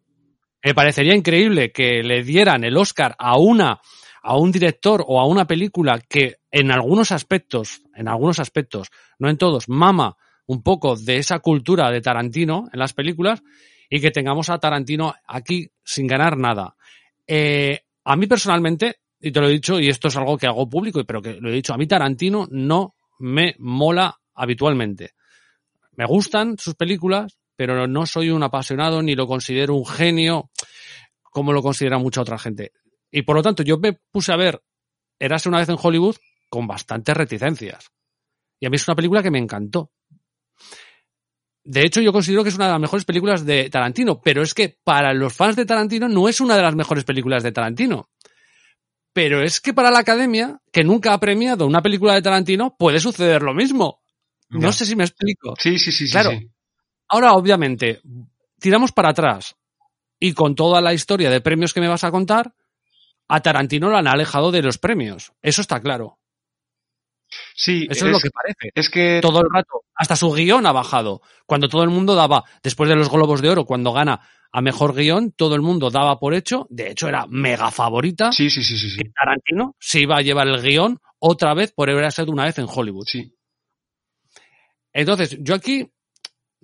[0.63, 3.79] Me parecería increíble que le dieran el Oscar a una
[4.27, 8.87] a un director o a una película que en algunos aspectos, en algunos aspectos,
[9.19, 10.17] no en todos, mama
[10.47, 13.43] un poco de esa cultura de Tarantino en las películas
[13.87, 16.75] y que tengamos a Tarantino aquí sin ganar nada.
[17.27, 20.67] Eh, a mí personalmente, y te lo he dicho, y esto es algo que hago
[20.67, 25.11] público, pero que lo he dicho, a mí Tarantino no me mola habitualmente.
[25.97, 30.49] Me gustan sus películas, pero no soy un apasionado ni lo considero un genio
[31.21, 32.71] como lo considera mucha otra gente.
[33.11, 34.61] Y por lo tanto, yo me puse a ver
[35.19, 36.17] Erase una vez en Hollywood
[36.49, 37.91] con bastantes reticencias.
[38.59, 39.91] Y a mí es una película que me encantó.
[41.63, 44.53] De hecho, yo considero que es una de las mejores películas de Tarantino, pero es
[44.53, 48.09] que para los fans de Tarantino no es una de las mejores películas de Tarantino.
[49.13, 52.99] Pero es que para la academia, que nunca ha premiado una película de Tarantino, puede
[52.99, 54.01] suceder lo mismo.
[54.49, 55.55] No sé si me explico.
[55.57, 56.31] Sí, sí, sí, claro.
[56.31, 56.49] sí.
[57.07, 58.01] Ahora, obviamente,
[58.59, 59.55] tiramos para atrás
[60.19, 62.53] y con toda la historia de premios que me vas a contar,
[63.27, 65.33] a Tarantino lo han alejado de los premios.
[65.41, 66.19] Eso está claro.
[67.55, 68.71] Sí, eso es, es, lo que parece.
[68.75, 71.21] Es que todo el rato, hasta su guion ha bajado.
[71.45, 74.21] Cuando todo el mundo daba, después de los Globos de Oro, cuando gana
[74.51, 78.31] a mejor guion, todo el mundo daba por hecho, de hecho era mega favorita.
[78.31, 78.89] Sí, sí, sí, sí.
[78.89, 78.97] sí.
[78.97, 82.57] Que Tarantino se iba a llevar el guion otra vez por haber sido una vez
[82.59, 83.05] en Hollywood.
[83.07, 83.35] Sí.
[84.93, 85.91] Entonces, yo aquí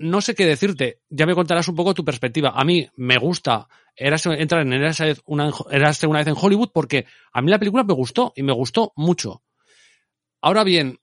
[0.01, 0.99] no sé qué decirte.
[1.09, 2.53] Ya me contarás un poco tu perspectiva.
[2.55, 7.51] A mí me gusta entrar en Erase una, una vez en Hollywood porque a mí
[7.51, 9.43] la película me gustó y me gustó mucho.
[10.41, 10.99] Ahora bien,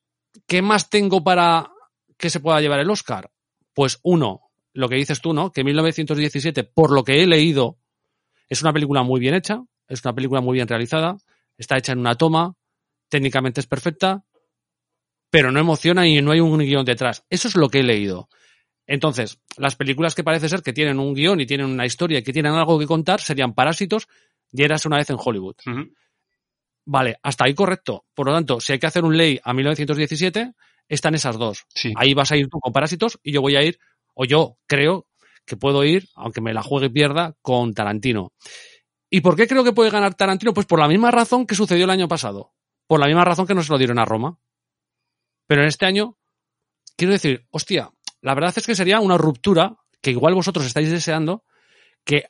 [0.46, 1.70] ¿qué más tengo para
[2.16, 3.30] que se pueda llevar el Oscar?
[3.72, 4.42] Pues uno,
[4.72, 5.52] lo que dices tú, ¿no?
[5.52, 7.78] Que 1917, por lo que he leído,
[8.48, 11.16] es una película muy bien hecha, es una película muy bien realizada,
[11.56, 12.54] está hecha en una toma,
[13.08, 14.24] técnicamente es perfecta,
[15.30, 17.24] pero no emociona y no hay un guion detrás.
[17.30, 18.28] Eso es lo que he leído.
[18.88, 22.22] Entonces, las películas que parece ser que tienen un guion y tienen una historia y
[22.22, 24.08] que tienen algo que contar serían Parásitos
[24.50, 25.56] y Eras una vez en Hollywood.
[25.66, 25.94] Uh -huh.
[26.86, 28.06] Vale, hasta ahí correcto.
[28.14, 30.54] Por lo tanto, si hay que hacer un ley a 1917,
[30.88, 31.66] están esas dos.
[31.68, 31.92] Sí.
[31.96, 33.78] Ahí vas a ir tú con Parásitos y yo voy a ir,
[34.14, 35.06] o yo creo
[35.44, 38.32] que puedo ir, aunque me la juegue y pierda, con Tarantino.
[39.10, 40.54] ¿Y por qué creo que puede ganar Tarantino?
[40.54, 42.54] Pues por la misma razón que sucedió el año pasado.
[42.86, 44.38] Por la misma razón que no se lo dieron a Roma.
[45.46, 46.16] Pero en este año,
[46.96, 47.90] quiero decir, hostia,
[48.20, 51.44] la verdad es que sería una ruptura que igual vosotros estáis deseando
[52.04, 52.24] que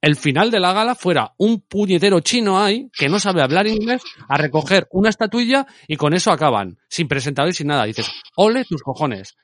[0.00, 4.02] el final de la gala fuera un puñetero chino ahí que no sabe hablar inglés
[4.28, 7.84] a recoger una estatuilla y con eso acaban, sin presentador y sin nada.
[7.84, 9.36] Dices, ole tus cojones.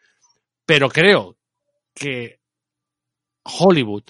[0.66, 1.36] Pero creo
[1.94, 2.40] que
[3.44, 4.02] Hollywood,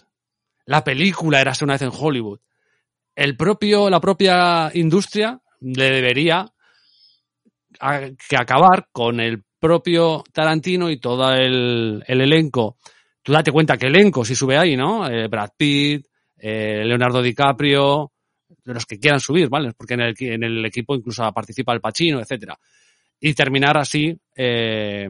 [0.65, 2.41] la película era una vez en Hollywood,
[3.15, 6.47] el propio, la propia industria le debería
[7.81, 12.77] a, que acabar con el propio Tarantino y todo el, el, elenco.
[13.23, 15.09] Tú date cuenta que elenco si sube ahí, ¿no?
[15.09, 16.07] Eh, Brad Pitt,
[16.39, 18.13] eh, Leonardo DiCaprio,
[18.65, 19.73] los que quieran subir, ¿vale?
[19.77, 22.59] Porque en el, en el equipo incluso participa el Pacino, etcétera.
[23.21, 25.09] Y terminar así eh,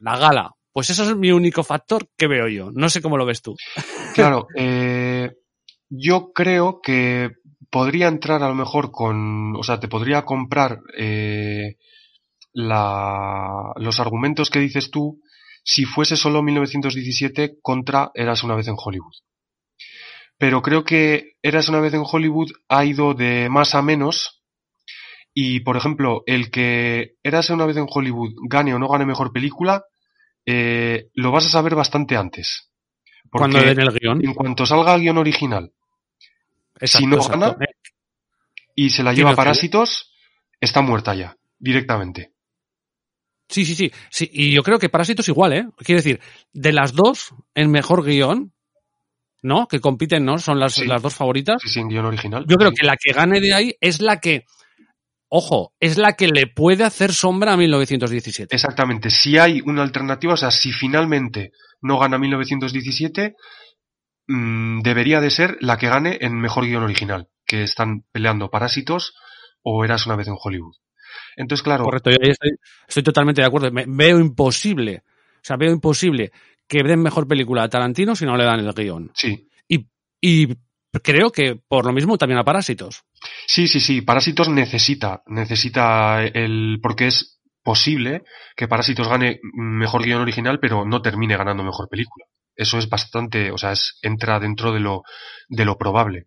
[0.00, 0.50] la gala.
[0.72, 2.70] Pues eso es mi único factor que veo yo.
[2.72, 3.56] No sé cómo lo ves tú.
[4.14, 5.30] Claro, eh,
[5.90, 7.32] yo creo que
[7.68, 10.80] podría entrar a lo mejor con, o sea, te podría comprar
[12.56, 15.20] la, los argumentos que dices tú
[15.62, 19.12] si fuese solo 1917 contra Eras una vez en Hollywood.
[20.38, 24.42] Pero creo que Eras una vez en Hollywood ha ido de más a menos
[25.34, 29.32] Y, por ejemplo, el que Érase una vez en Hollywood gane o no gane mejor
[29.34, 29.84] película,
[30.46, 32.70] eh, lo vas a saber bastante antes.
[33.30, 34.24] Cuando den el guion.
[34.24, 35.72] En cuanto salga el guion original,
[36.80, 37.38] Exacto, si no exacto.
[37.38, 37.74] gana, Eh,
[38.76, 40.14] y se la lleva Parásitos,
[40.58, 42.35] está muerta ya, directamente.
[43.48, 44.28] Sí, sí, sí, sí.
[44.32, 45.66] Y yo creo que Parásitos igual, ¿eh?
[45.78, 46.20] Quiero decir,
[46.52, 48.52] de las dos, el mejor guion,
[49.42, 49.68] ¿no?
[49.68, 50.38] Que compiten, ¿no?
[50.38, 50.86] Son las, Sí.
[50.86, 51.62] las dos favoritas.
[51.64, 52.44] Sí, en guion original.
[52.48, 54.44] Yo creo que la que gane de ahí es la que,
[55.28, 58.54] ojo, es la que le puede hacer sombra a 1917.
[58.54, 59.10] Exactamente.
[59.10, 63.34] Si hay una alternativa, o sea, si finalmente no gana 1917,
[64.26, 69.14] mm, debería de ser la que gane en mejor guion original, que están peleando Parásitos
[69.62, 70.74] o Eras una vez en Hollywood.
[71.36, 72.50] Entonces, claro, Correcto, yo estoy,
[72.88, 73.70] estoy totalmente de acuerdo.
[73.70, 76.32] Me- veo imposible, o sea, veo imposible
[76.66, 79.10] que den mejor película a Tarantino si no le dan el guion.
[79.14, 79.48] sí.
[80.18, 80.48] Y
[81.02, 83.04] creo que por lo mismo también a Parásitos.
[83.46, 84.00] Sí, sí, sí.
[84.00, 88.24] Parásitos necesita, necesita el, porque es posible
[88.56, 92.24] que Parásitos gane mejor guion original, pero no termine ganando mejor película.
[92.54, 95.02] Eso es bastante, o sea, es, entra dentro de lo,
[95.48, 96.26] de lo probable.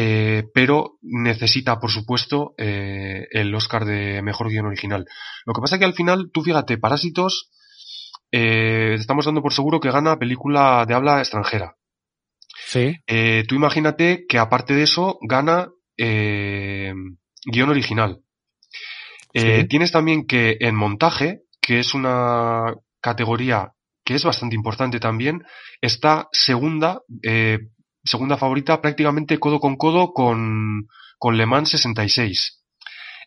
[0.00, 5.04] Eh, pero necesita, por supuesto, eh, el Oscar de mejor guion original.
[5.44, 7.50] Lo que pasa es que al final, tú fíjate, Parásitos,
[8.30, 11.74] eh, estamos dando por seguro que gana película de habla extranjera.
[12.64, 12.94] Sí.
[13.48, 18.20] Tú imagínate que aparte de eso gana guion original.
[19.34, 19.66] Sí.
[19.68, 23.72] Tienes también que en montaje, que es una categoría
[24.08, 25.44] que es bastante importante también,
[25.82, 27.58] está segunda, eh,
[28.08, 30.88] segunda favorita prácticamente codo con codo con,
[31.18, 32.64] con Le Mans 66.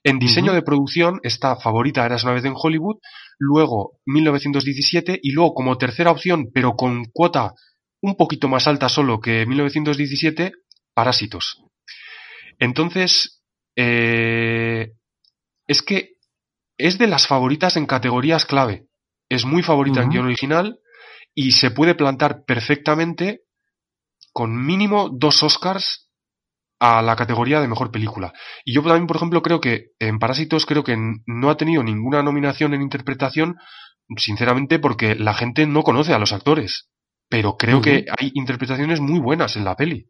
[0.04, 2.98] En diseño de producción está favorita Eras una vez en Hollywood,
[3.38, 7.54] luego 1917 y luego como tercera opción, pero con cuota
[8.02, 10.54] un poquito más alta solo que 1917,
[10.94, 11.64] Parásitos.
[12.60, 13.44] Entonces,
[13.78, 14.92] eh,
[15.68, 16.16] es que
[16.78, 18.88] es de las favoritas en categorías clave.
[19.30, 20.80] Es muy favorita en guion original
[21.34, 23.44] y se puede plantar perfectamente
[24.34, 26.10] con mínimo dos Oscars
[26.80, 28.34] a la categoría de mejor película.
[28.66, 32.24] Y yo también, por ejemplo, creo que en Parásitos creo que no ha tenido ninguna
[32.24, 33.58] nominación en interpretación,
[34.18, 36.90] sinceramente, porque la gente no conoce a los actores.
[37.30, 40.10] Pero creo que hay interpretaciones muy buenas en la peli.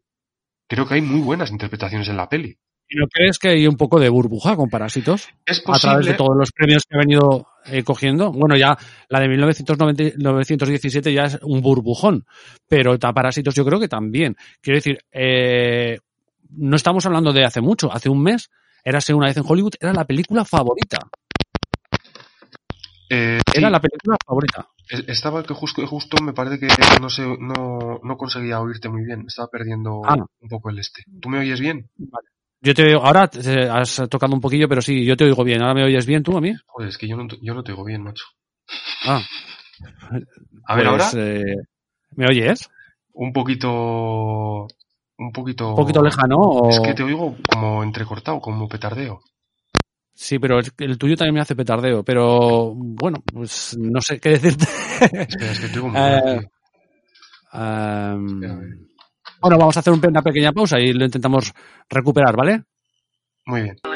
[0.66, 2.58] Creo que hay muy buenas interpretaciones en la peli.
[2.88, 5.28] ¿Y no crees que hay un poco de burbuja con Parásitos?
[5.44, 8.32] Es a través de todos los premios que ha venido eh, cogiendo.
[8.32, 8.76] Bueno, ya
[9.08, 12.24] la de 1990 1917 ya es un burbujón,
[12.68, 14.36] pero Parásitos yo creo que también.
[14.60, 15.98] Quiero decir, eh,
[16.50, 18.50] no estamos hablando de hace mucho, hace un mes,
[18.84, 20.98] Érase una vez en Hollywood, era la película favorita.
[23.10, 24.66] eh, Era sí, la película favorita.
[24.88, 26.66] es- estaba que justo, justo me parece que
[27.00, 29.24] no sé, no, no conseguía oírte muy bien.
[29.28, 30.16] Estaba perdiendo Ah.
[30.40, 31.04] un poco el este.
[31.20, 31.88] ¿Tú me oyes bien?
[32.62, 35.60] Yo te oigo, ahora te- has tocado un poquillo, pero sí, yo te oigo bien.
[35.62, 36.52] ¿Ahora me oyes bien tú a mí?
[36.66, 38.24] Joder, es que yo no, te- yo no te oigo bien, macho.
[39.04, 39.20] Ah,
[40.66, 41.56] A ver, pues, ahora, eh,
[42.16, 42.70] ¿me oyes?
[43.14, 43.68] un poquito,
[45.18, 46.36] un poquito, Un poquito lejano.
[46.38, 49.20] o- Es que te oigo como entrecortado, como petardeo.
[50.14, 52.04] Sí, pero que el tuyo también me hace petardeo.
[52.04, 54.66] Pero bueno, pues no sé qué decirte.
[55.28, 56.46] Espera, es que te oigo muy Eh,
[57.52, 58.68] Espera, a ver.
[59.42, 61.52] Bueno, vamos a hacer una pequeña pausa y lo intentamos
[61.90, 62.62] recuperar, ¿vale?
[63.46, 63.91] Muy bien.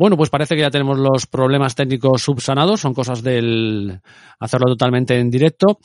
[0.00, 4.00] Bueno, pues parece que ya tenemos los problemas técnicos subsanados, son cosas del
[4.38, 5.78] hacerlo totalmente en directo.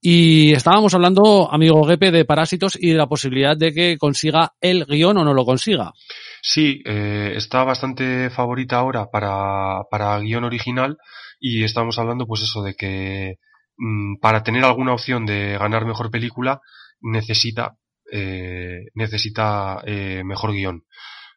[0.00, 4.84] Y estábamos hablando, amigo Gepe, de Parásitos y de la posibilidad de que consiga el
[4.84, 5.92] guion o no lo consiga.
[6.40, 10.96] Sí, eh, está bastante favorita ahora para, para guion original
[11.40, 13.38] y estamos hablando pues eso de que
[13.76, 16.60] mm, para tener alguna opción de ganar mejor película
[17.00, 17.74] necesita
[18.12, 20.84] eh, necesita eh, mejor guion.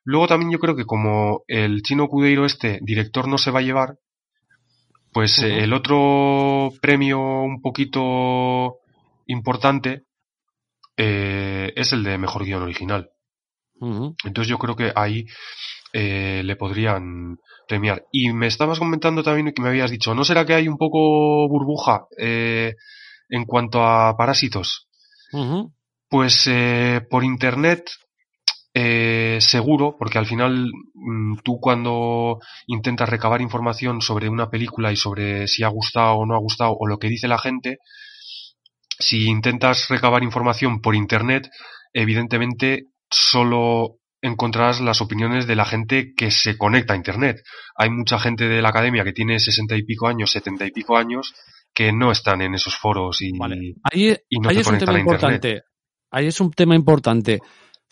[0.03, 3.63] Luego también yo creo que como el chino Cudeiro este director no se va a
[3.63, 3.97] llevar,
[5.13, 8.77] pues eh, el otro premio un poquito
[9.27, 10.03] importante
[10.97, 13.09] eh, es el de mejor guion original.
[14.23, 15.25] Entonces yo creo que ahí
[15.93, 17.37] eh, le podrían
[17.67, 18.05] premiar.
[18.11, 21.49] Y me estabas comentando también que me habías dicho, ¿no será que hay un poco
[21.49, 22.75] burbuja eh,
[23.29, 24.87] en cuanto a parásitos?
[26.09, 27.89] Pues eh, por internet
[28.73, 34.95] eh, seguro, porque al final mm, tú cuando intentas recabar información sobre una película y
[34.95, 37.79] sobre si ha gustado o no ha gustado o lo que dice la gente,
[38.97, 41.49] si intentas recabar información por internet,
[41.93, 47.41] evidentemente solo encontrarás las opiniones de la gente que se conecta a internet.
[47.75, 50.95] Hay mucha gente de la academia que tiene sesenta y pico años, setenta y pico
[50.95, 51.33] años,
[51.73, 53.75] que no están en esos foros y, Vale.
[53.83, 55.21] Ahí, y no ahí se es un tema a internet.
[55.21, 55.61] importante.
[56.11, 57.39] Ahí es un tema importante.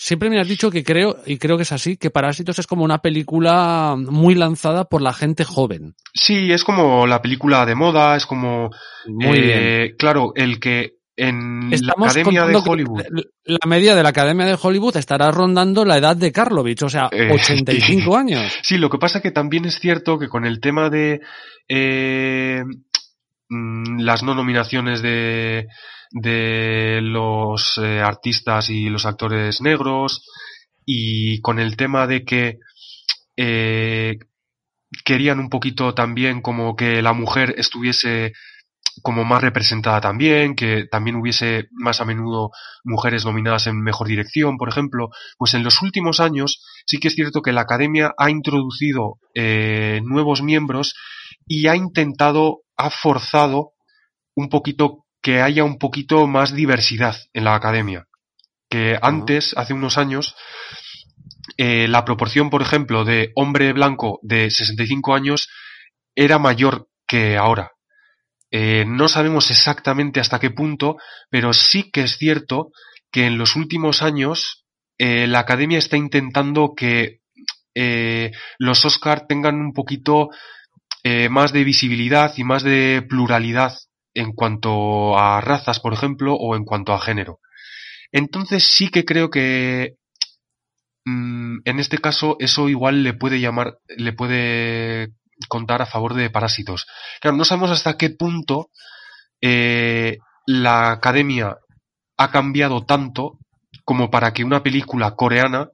[0.01, 2.85] Siempre me has dicho que creo, y creo que es así, que Parásitos es como
[2.85, 5.93] una película muy lanzada por la gente joven.
[6.13, 8.69] Sí, es como la película de moda, es como
[9.07, 9.59] Muy bien.
[9.61, 13.03] Eh, Claro, el que en la Academia de Hollywood.
[13.43, 17.09] La media de la Academia de Hollywood estará rondando la edad de Karlovich, o sea,
[17.11, 18.53] Eh, 85 años.
[18.61, 21.19] Sí, lo que pasa que también es cierto que con el tema de
[21.67, 22.63] eh,
[23.49, 25.67] las no nominaciones de,
[26.11, 30.23] de los eh, artistas y los actores negros
[30.85, 32.59] y con el tema de que
[33.37, 34.17] eh,
[35.03, 38.33] querían un poquito también como que la mujer estuviese
[39.01, 42.51] como más representada también, que también hubiese más a menudo
[42.83, 47.15] mujeres nominadas en mejor dirección, por ejemplo, pues en los últimos años sí que es
[47.15, 50.95] cierto que la academia ha introducido eh, nuevos miembros
[51.47, 53.73] y ha intentado, ha forzado
[54.35, 58.07] un poquito que haya un poquito más diversidad en la academia.
[58.69, 60.35] Que antes, hace unos años,
[61.57, 65.49] eh, la proporción, por ejemplo, de hombre blanco de 65 años
[66.15, 67.73] era mayor que ahora.
[68.49, 70.95] Eh, no sabemos exactamente hasta qué punto,
[71.29, 72.71] pero sí que es cierto
[73.11, 74.65] que en los últimos años
[74.97, 77.19] eh, la academia está intentando que
[78.57, 80.31] los Oscar tengan un poquito
[81.03, 83.77] eh, más de visibilidad y más de pluralidad
[84.13, 87.39] en cuanto a razas, por ejemplo, o en cuanto a género.
[88.11, 89.95] Entonces sí que creo que
[91.05, 95.13] mm, en este caso eso igual le puede llamar, le puede
[95.47, 96.85] contar a favor de Parásitos.
[97.21, 98.69] Claro, no sabemos hasta qué punto
[99.41, 101.57] eh, la academia
[102.17, 103.37] ha cambiado tanto
[103.85, 105.69] como para que una película coreana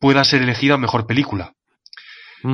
[0.00, 1.54] pueda ser elegida mejor película.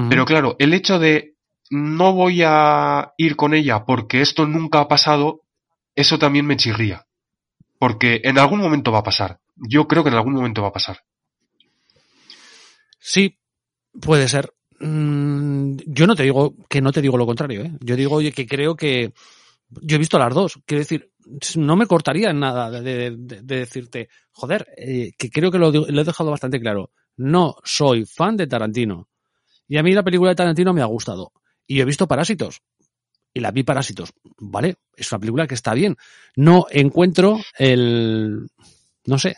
[0.09, 1.34] Pero claro, el hecho de
[1.71, 5.43] no voy a ir con ella porque esto nunca ha pasado,
[5.95, 7.07] eso también me chirría.
[7.79, 9.41] Porque en algún momento va a pasar.
[9.57, 10.99] Yo creo que en algún momento va a pasar.
[12.99, 13.39] Sí,
[14.01, 14.53] puede ser.
[14.81, 17.73] Mm, Yo no te digo que no te digo lo contrario, ¿eh?
[17.81, 19.12] Yo digo que creo que
[19.71, 20.59] yo he visto las dos.
[20.67, 21.11] Quiero decir,
[21.57, 25.59] no me cortaría en nada de, de- de- de decirte, joder, eh, que creo que
[25.59, 26.91] lo, lo he dejado bastante claro.
[27.17, 29.09] No soy fan de Tarantino.
[29.69, 31.33] Y a mí la película de Tarantino me ha gustado.
[31.67, 32.61] Y he visto Parásitos.
[33.33, 34.12] Y la vi Parásitos.
[34.39, 35.97] Vale, es una película que está bien.
[36.37, 38.49] No encuentro el,
[39.07, 39.37] no sé,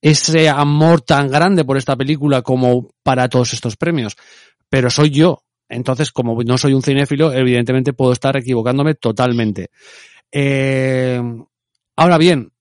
[0.00, 4.16] ese amor tan grande por esta película como para todos estos premios.
[4.68, 5.42] Pero soy yo.
[5.68, 9.70] Entonces, como no soy un cinéfilo, evidentemente puedo estar equivocándome totalmente.
[10.32, 11.20] Eh,
[11.96, 12.52] ahora bien,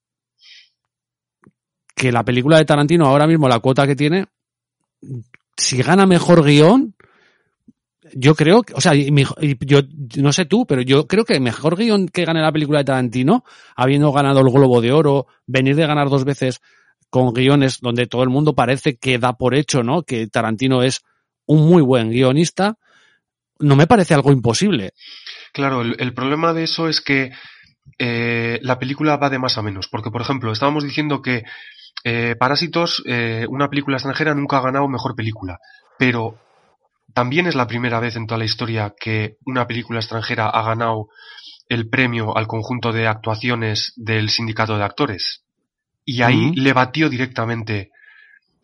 [1.96, 4.26] que la película de Tarantino ahora mismo la cuota que tiene,
[5.58, 6.96] si gana mejor guion,
[8.14, 9.82] yo creo o sea, yo
[10.18, 13.44] no sé tú, pero yo creo que mejor guion que gane la película de Tarantino,
[13.76, 16.62] habiendo ganado el Globo de Oro, venir de ganar dos veces
[17.10, 20.04] con guiones donde todo el mundo parece que da por hecho, ¿no?
[20.04, 21.02] Que Tarantino es
[21.46, 22.78] un muy buen guionista,
[23.60, 24.94] no me parece algo imposible.
[25.52, 27.32] Claro, el, el problema de eso es que
[27.98, 29.88] eh, la película va de más a menos.
[29.88, 31.44] Porque, por ejemplo, estábamos diciendo que
[32.04, 35.60] eh, Parásitos, eh, una película extranjera, nunca ha ganado mejor película.
[35.98, 36.38] Pero
[37.20, 41.10] también es la primera vez en toda la historia que una película extranjera ha ganado
[41.68, 45.44] el premio al conjunto de actuaciones del sindicato de actores.
[46.06, 47.92] Y ahí le batió directamente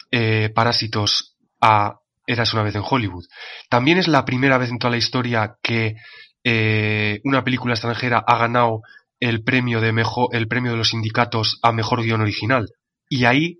[0.09, 3.25] eh, Parásitos a Eras una vez en Hollywood.
[3.67, 5.97] También es la primera vez en toda la historia que
[6.45, 8.83] eh, una película extranjera ha ganado
[9.19, 12.69] el premio de mejor, el premio de los sindicatos a mejor guion original.
[13.09, 13.59] Y ahí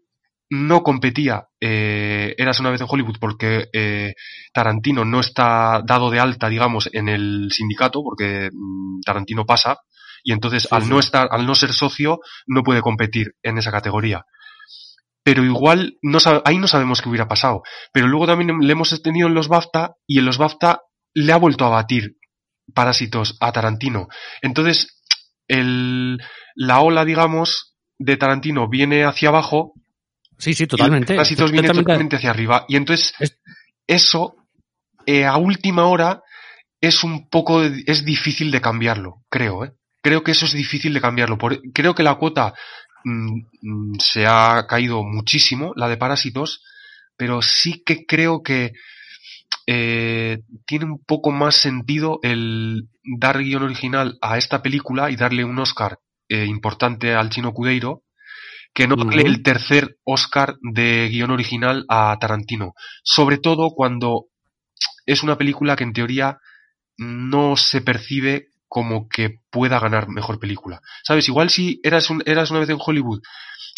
[0.49, 4.13] no competía eh, Eras una vez en Hollywood porque eh,
[4.53, 9.77] Tarantino no está dado de alta, digamos, en el sindicato, porque mm, Tarantino pasa,
[10.23, 10.89] y entonces al sí.
[10.89, 14.25] no estar, al no ser socio, no puede competir en esa categoría.
[15.23, 17.63] Pero igual, no ahí no sabemos qué hubiera pasado.
[17.91, 20.81] Pero luego también le hemos tenido en los BAFTA, y en los BAFTA
[21.15, 22.17] le ha vuelto a batir
[22.73, 24.07] Parásitos a Tarantino.
[24.41, 25.01] Entonces,
[25.47, 26.19] el,
[26.55, 29.73] la ola, digamos, de Tarantino viene hacia abajo
[30.37, 31.13] Sí, sí, y totalmente.
[31.15, 32.15] Parásitos viene Totalmente.
[32.17, 32.65] hacia arriba.
[32.67, 33.37] Y entonces, Es-
[33.87, 34.35] eso,
[35.05, 36.21] eh, a última hora,
[36.81, 39.71] es un poco, es difícil de cambiarlo, creo, ¿eh?
[40.01, 41.37] Creo que eso es difícil de cambiarlo.
[41.37, 42.53] Por- creo que la cuota
[43.03, 46.63] mm, mm, se ha caído muchísimo, la de Parásitos,
[47.17, 48.73] pero sí que creo que
[49.67, 52.87] eh, tiene un poco más sentido el
[53.19, 58.03] dar guion original a esta película y darle un Oscar eh, importante al chino Cudeiro
[58.75, 59.09] que no Ujú.
[59.11, 62.73] el tercer Oscar de guion original a Tarantino.
[63.03, 64.25] Sobre todo cuando
[65.05, 66.37] es una película que en teoría
[66.97, 70.81] no se percibe como que pueda ganar mejor película.
[71.03, 71.27] ¿Sabes?
[71.29, 73.21] Igual si eras, un- eras una vez en Hollywood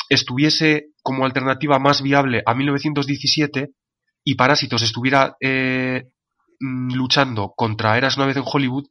[0.10, 3.70] estuviese como alternativa más viable a 1917
[4.24, 6.06] y Parásitos estuviera eh,
[6.60, 8.88] mm, luchando contra Eras una vez en Hollywood,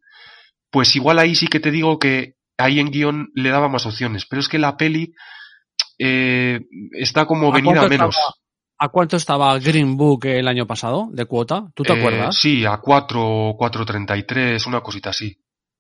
[0.70, 4.24] pues igual ahí sí que te digo que ahí en guion le daba más opciones.
[4.26, 5.14] Pero es que la peli
[5.98, 6.60] eh,
[6.92, 8.14] está como ¿A venida a menos.
[8.14, 8.34] estaba-
[8.78, 11.70] ¿A cuánto estaba Green Book el año pasado de cuota?
[11.74, 12.36] ¿Tú te Eh, acuerdas?
[12.36, 15.34] Sí, a 4, 4.33, una cosita así.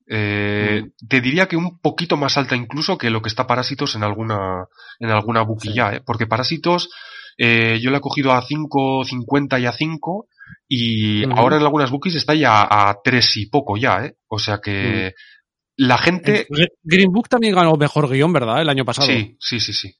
[0.08, 1.06] Eh, Mm.
[1.08, 4.64] Te diría que un poquito más alta incluso que lo que está Parásitos en alguna,
[5.00, 6.00] en alguna buquilla, ¿eh?
[6.06, 6.88] Porque Parásitos,
[7.36, 10.26] eh, yo le he cogido a 5.50 y a 5,
[10.68, 14.14] y ahora en algunas bookies está ya a 3 y poco ya, ¿eh?
[14.28, 15.12] O sea que
[15.76, 16.46] la gente...
[16.48, 18.62] Gre- Green Book también ganó mejor guion, ¿verdad?
[18.62, 19.06] El año pasado.
[19.08, 19.92] Sí, sí, sí, sí.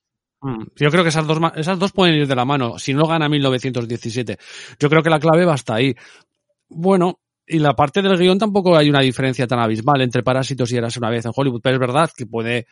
[0.46, 2.78] Mm, Yo creo que esas dos, esas dos pueden ir de la mano.
[2.78, 4.38] Si no gana 1917.
[4.78, 5.94] Yo creo que la clave va hasta ahí.
[6.68, 10.76] Bueno, y la parte del guion tampoco hay una diferencia tan abismal entre Parásitos y
[10.76, 11.60] Eras una vez en Hollywood.
[11.62, 12.66] Pero es verdad que puede,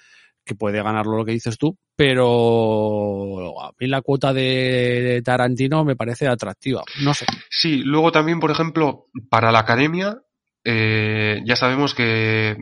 [0.45, 1.77] que puede ganarlo lo que dices tú.
[1.97, 6.85] Pero a mí la cuota de Tarantino me parece atractiva.
[7.03, 7.27] No sé.
[7.51, 10.21] Sí, luego también, por ejemplo, para la academia,
[10.65, 12.57] eh, ya sabemos que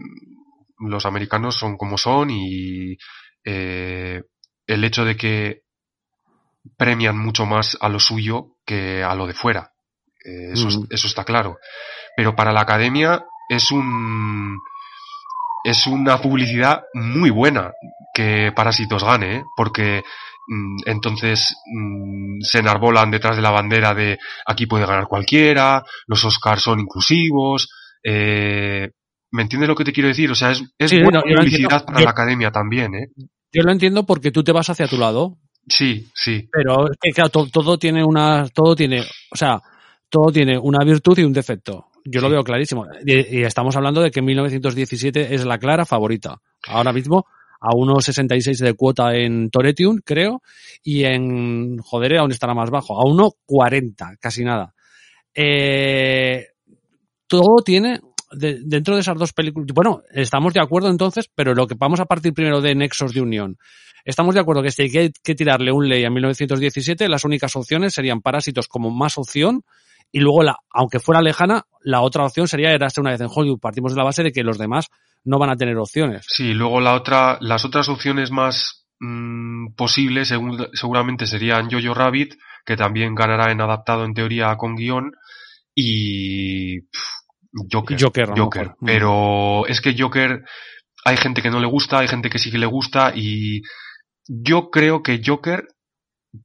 [0.79, 2.97] los americanos son como son y
[3.45, 4.23] eh,
[4.73, 5.63] el hecho de que
[6.77, 9.73] premian mucho más a lo suyo que a lo de fuera.
[10.25, 10.85] Eh, eso, es- Mm.
[10.91, 11.59] eso está claro.
[12.17, 14.59] Pero para la academia es un
[15.65, 17.73] es una publicidad muy buena
[18.15, 19.45] que Parásitos gane, ¿eh?
[19.57, 20.03] porque
[20.49, 26.25] mm, entonces mm, se enarbolan detrás de la bandera de aquí puede ganar cualquiera, los
[26.25, 27.69] Oscars son inclusivos,
[28.03, 28.91] eh,
[29.31, 30.31] ¿me entiendes lo que te quiero decir?
[30.33, 33.07] O sea, es, es Sí, buena no, publicidad para Yo- la academia también, ¿eh?
[33.53, 35.39] Yo lo entiendo porque tú te vas hacia tu lado.
[35.69, 39.61] Sí, sí, Pero es que claro, to- todo tiene una, todo tiene, o sea,
[40.09, 41.87] todo tiene una virtud y un defecto.
[42.05, 42.85] Yo lo veo clarísimo.
[43.07, 46.41] Y, y estamos hablando de que 1917 es la clara favorita.
[46.67, 47.27] Ahora mismo
[47.61, 50.43] a 1,66 de cuota en Toretium, creo,
[50.83, 54.75] y en Joder aún estará más bajo, a 1,40, casi nada.
[55.33, 56.47] Eh,
[57.29, 58.01] todo tiene,
[58.33, 62.01] de- dentro de esas dos películas, bueno, estamos de acuerdo entonces, pero lo que vamos
[62.01, 63.57] a partir primero de nexos de unión.
[64.05, 67.95] Estamos de acuerdo que si hay que, tirarle un ley a 1917, las únicas opciones
[67.95, 69.63] serían Parásitos como más opción
[70.11, 73.61] y luego, la, aunque fuera lejana, la otra opción sería Eraste una vez en Hollywood.
[73.61, 74.89] Partimos de la base de que los demás
[75.25, 76.27] no van a tener opciones.
[76.29, 76.53] sí.
[76.53, 82.35] Luego la otra, las otras opciones más mm, posibles según- seguramente serían Jojo Rabbit,
[82.67, 85.13] que también ganará en adaptado en teoría con guion,
[85.75, 86.81] y
[87.71, 87.97] Joker.
[88.01, 88.63] Joker, Joker.
[88.63, 88.77] mejor.
[88.85, 90.43] Pero es que Joker,
[91.05, 93.63] hay gente que no le gusta, hay gente que sí que le gusta, y
[94.27, 95.69] yo creo que Joker,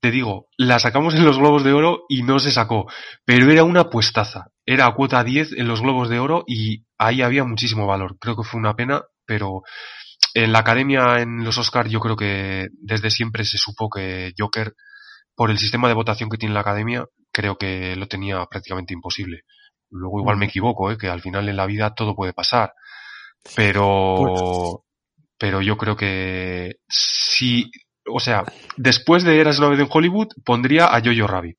[0.02, 2.88] te digo, la sacamos en los Globos de Oro y no se sacó,
[3.26, 4.48] pero era una puestaza.
[4.66, 8.18] Era a cuota 10 en los Globos de Oro y ahí había muchísimo valor.
[8.20, 9.62] Creo que fue una pena, pero
[10.34, 14.74] en la academia, en los Oscars, yo creo que desde siempre se supo que Joker,
[15.36, 19.44] por el sistema de votación que tiene la academia, creo que lo tenía prácticamente imposible.
[19.90, 20.98] Luego igual me equivoco, ¿eh?
[20.98, 22.74] que al final en la vida todo puede pasar.
[23.56, 24.84] Pero,
[25.38, 27.72] pero yo creo que si,
[28.12, 28.44] o sea,
[28.76, 31.58] después de Eras vez en Hollywood, pondría a Jojo Rabbit.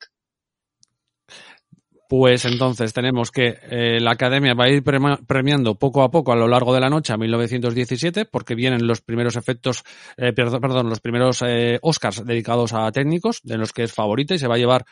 [2.09, 6.37] Pues entonces tenemos que eh, la academia va a ir premiando poco a poco a
[6.37, 9.83] lo largo de la noche a 1917, porque vienen los primeros efectos,
[10.17, 14.33] eh, perdón, perdón, los primeros eh, Oscars dedicados a técnicos, de los que es favorita
[14.35, 14.87] y se va a llevar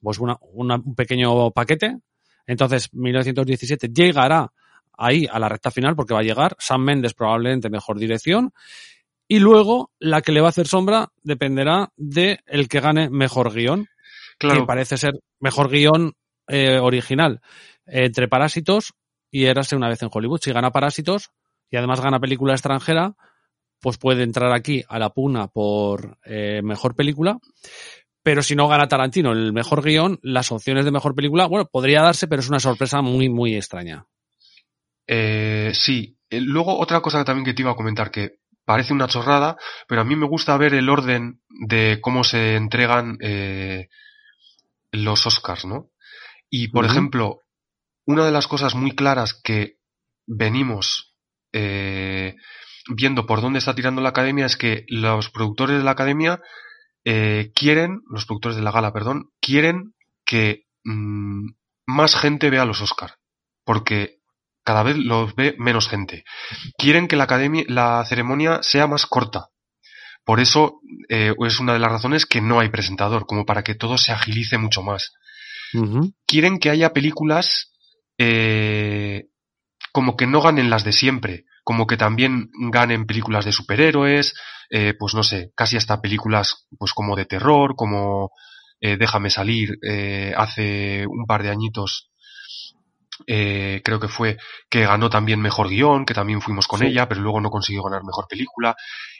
[0.00, 1.96] pues una, una- un pequeño paquete.
[2.46, 4.52] Entonces, 1917 llegará
[4.96, 8.52] ahí a la recta final porque va a llegar Sam Mendes probablemente mejor dirección
[9.26, 13.54] y luego la que le va a hacer sombra dependerá de el que gane mejor
[13.54, 13.86] guion
[14.38, 16.14] que Claro, parece ser mejor guion
[16.48, 17.40] eh, original
[17.86, 18.94] entre Parásitos
[19.30, 20.40] y Érase una vez en Hollywood.
[20.42, 21.30] Si gana Parásitos
[21.70, 23.14] y además gana película extranjera,
[23.80, 27.38] pues puede entrar aquí a la pugna por eh, mejor película.
[28.22, 32.02] Pero si no gana Tarantino el mejor guion, las opciones de mejor película, bueno, podría
[32.02, 34.06] darse, pero es una sorpresa muy, muy extraña.
[35.06, 36.18] Eh, sí.
[36.28, 39.56] Eh, Luego, otra cosa también que te iba a comentar que parece una chorrada,
[39.88, 43.88] pero a mí me gusta ver el orden de cómo se entregan eh,
[44.92, 45.90] los Oscars, ¿no?
[46.50, 47.42] Y, por ejemplo,
[48.06, 49.78] una de las cosas muy claras que
[50.26, 51.14] venimos
[51.52, 52.36] eh,
[52.88, 56.40] viendo por dónde está tirando la academia es que los productores de la academia
[57.04, 59.94] eh, quieren, los productores de la gala, perdón, quieren
[60.24, 61.50] que mm,
[61.86, 63.14] más gente vea los Oscars.
[63.64, 64.20] Porque
[64.64, 66.24] cada vez los ve menos gente.
[66.78, 69.48] Quieren que la academia, la ceremonia sea más corta.
[70.24, 73.74] Por eso eh, es una de las razones que no hay presentador, como para que
[73.74, 75.12] todo se agilice mucho más.
[76.26, 77.72] Quieren que haya películas
[78.18, 79.28] eh,
[79.92, 84.34] como que no ganen las de siempre, como que también ganen películas de superhéroes,
[84.70, 88.30] eh, pues no sé, casi hasta películas pues como de terror, como
[88.80, 92.10] eh, Déjame salir eh, hace un par de añitos
[93.26, 94.38] eh, creo que fue
[94.68, 96.86] que ganó también mejor guion, que también fuimos con Sí.
[96.86, 98.76] ella, pero luego no consiguió ganar mejor película.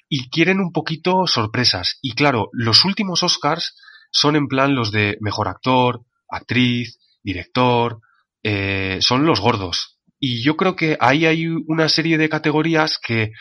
[0.09, 1.99] Y quieren un poquito sorpresas.
[2.03, 3.77] Y claro, los últimos Oscars
[4.11, 8.01] son en plan los de mejor actor, actriz, director,
[8.43, 9.99] eh, son los gordos.
[10.21, 13.33] Y yo creo que ahí hay una serie de categorías que,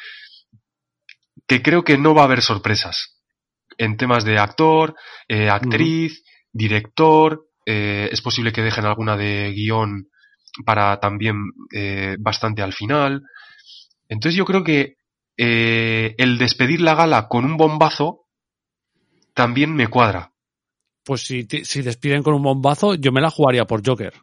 [1.46, 3.20] que creo que no va a haber sorpresas.
[3.78, 4.96] En temas de actor,
[5.28, 10.10] eh, actriz, director, eh, es posible que dejen alguna de guion
[10.66, 11.36] para también
[11.74, 13.24] eh, bastante al final.
[14.08, 14.96] Entonces yo creo que
[15.38, 18.26] eh, el despedir la gala con un bombazo
[19.34, 20.34] también me cuadra.
[21.04, 24.14] Pues si, si despiden con un bombazo, yo me la jugaría por Joker.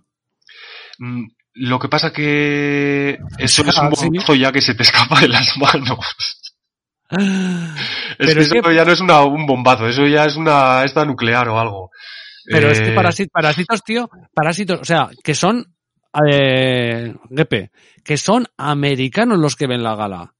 [0.98, 1.26] Mm,
[1.59, 4.07] Lo que pasa que eso es un Ah, sí.
[4.07, 5.98] bombazo ya que se te escapa de las manos.
[7.09, 7.18] Es
[8.18, 11.04] Pero que es eso ya no es una, un bombazo, eso ya es una esta
[11.04, 11.90] nuclear o algo.
[12.44, 15.64] Pero es que Eh, parásitos, parásitos, tío, parásitos, o sea, que son,
[16.28, 17.70] eh, Gepe,
[18.02, 20.32] que son americanos los que ven la gala.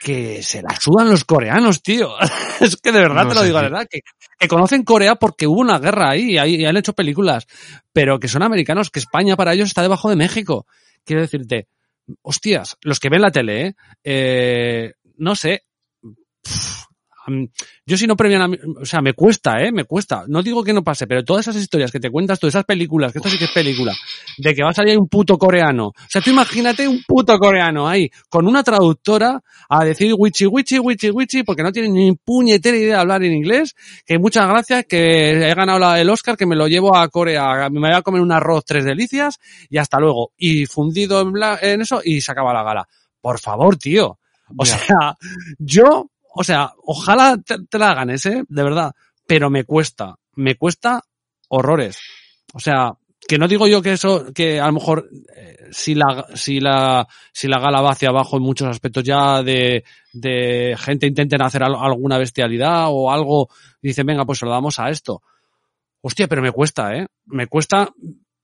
[0.00, 2.14] Que se la sudan los coreanos, tío.
[2.60, 3.70] es que de verdad No te lo digo, tío.
[3.70, 4.00] verdad, que,
[4.38, 7.46] que conocen Corea porque hubo una guerra ahí y, han hecho películas.
[7.92, 10.66] Pero que son americanos, que España para ellos está debajo de México.
[11.04, 11.68] Quiero decirte,
[12.22, 13.74] hostias, los que ven la tele, ¿eh?
[14.04, 15.64] Eh, no sé.
[17.84, 19.72] Yo si no premian a mí, o sea, me cuesta, ¿eh?
[19.72, 20.24] Me cuesta.
[20.28, 23.12] No digo que no pase, pero todas esas historias que te cuentas, todas esas películas,
[23.12, 23.94] que esto sí que es película,
[24.38, 25.88] de que va a salir un puto coreano.
[25.88, 30.78] O sea, tú imagínate un puto coreano ahí, con una traductora a decir wichi wichi,
[30.78, 33.74] wichi wichi, porque no tiene ni puñetera idea de hablar en inglés,
[34.04, 37.68] que muchas gracias, que he ganado la- el Oscar, que me lo llevo a Corea,
[37.70, 40.32] me voy a comer un arroz tres delicias, y hasta luego.
[40.36, 42.88] Y fundido en, bla- en eso, y se acaba la gala.
[43.20, 44.18] Por favor, tío.
[44.56, 45.16] O sea,
[45.58, 48.44] yo, o sea, ojalá te, te la ganes, ¿eh?
[48.48, 48.92] De verdad.
[49.26, 51.02] Pero me cuesta, me cuesta
[51.48, 51.98] horrores.
[52.54, 52.92] O sea,
[53.28, 57.08] que no digo yo que eso, que a lo mejor eh, si la, si la,
[57.32, 59.82] si la gala va hacia abajo en muchos aspectos ya de,
[60.12, 63.48] de gente intenten hacer al- alguna bestialidad o algo,
[63.82, 65.22] dicen, venga, pues se lo damos a esto.
[66.02, 67.06] Hostia, pero me cuesta, ¿eh?
[67.26, 67.88] Me cuesta,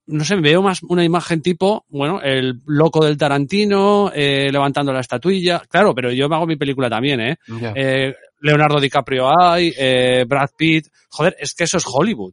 [0.07, 5.00] no sé, veo más una imagen tipo, bueno, el loco del Tarantino, eh, levantando la
[5.00, 5.62] estatuilla.
[5.68, 7.36] Claro, pero yo me hago mi película también, ¿eh?
[7.74, 10.88] Eh, Leonardo DiCaprio hay, eh, Brad Pitt.
[11.09, 12.32] Joder, es que eso es Hollywood.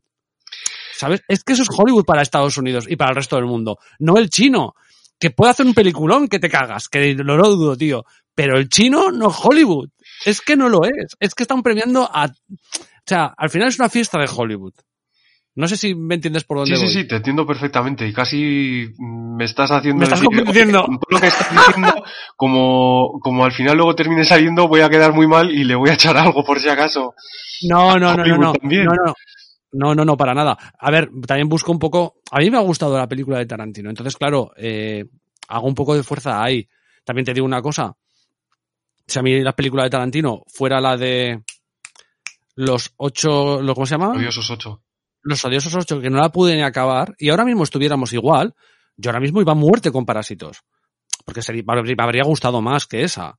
[0.96, 1.22] ¿Sabes?
[1.28, 3.78] Es que eso es Hollywood para Estados Unidos y para el resto del mundo.
[4.00, 4.74] No el chino,
[5.20, 8.04] que puede hacer un peliculón que te cagas, que lo, lo dudo, tío.
[8.36, 9.90] Pero el chino no es Hollywood.
[10.26, 11.16] Es que no lo es.
[11.20, 12.26] Es que están premiando a...
[12.26, 14.74] O sea, al final es una fiesta de Hollywood.
[15.60, 16.94] No sé si me entiendes por dónde Sí, sí, voy.
[17.04, 20.88] sí, te entiendo perfectamente y casi me estás haciendo Me estás decir- convenciendo.
[21.10, 22.04] lo que estás diciendo,
[22.38, 25.90] como, como al final luego termine saliendo, voy a quedar muy mal y le voy
[25.90, 27.14] a echar algo por si acaso.
[27.64, 28.54] No, no, no, no, no.
[28.62, 29.14] No, no.
[29.72, 30.58] No, no, no, para nada.
[30.80, 32.16] A ver, también busco un poco.
[32.32, 33.90] A mí me ha gustado la película de Tarantino.
[33.90, 35.06] Entonces, claro, eh,
[35.50, 36.68] hago un poco de fuerza ahí.
[37.04, 37.94] También te digo una cosa.
[39.06, 41.44] Si a mí la película de Tarantino fuera la de
[42.56, 44.10] los ocho, ¿lo- ¿cómo se llama?
[44.12, 44.82] Odiosos ocho.
[45.30, 48.56] Los odiosos ocho, que no la pude ni acabar, y ahora mismo estuviéramos igual,
[48.98, 50.64] yo ahora mismo iba a muerte con Parásitos.
[51.24, 53.38] Porque me habría gustado más que esa.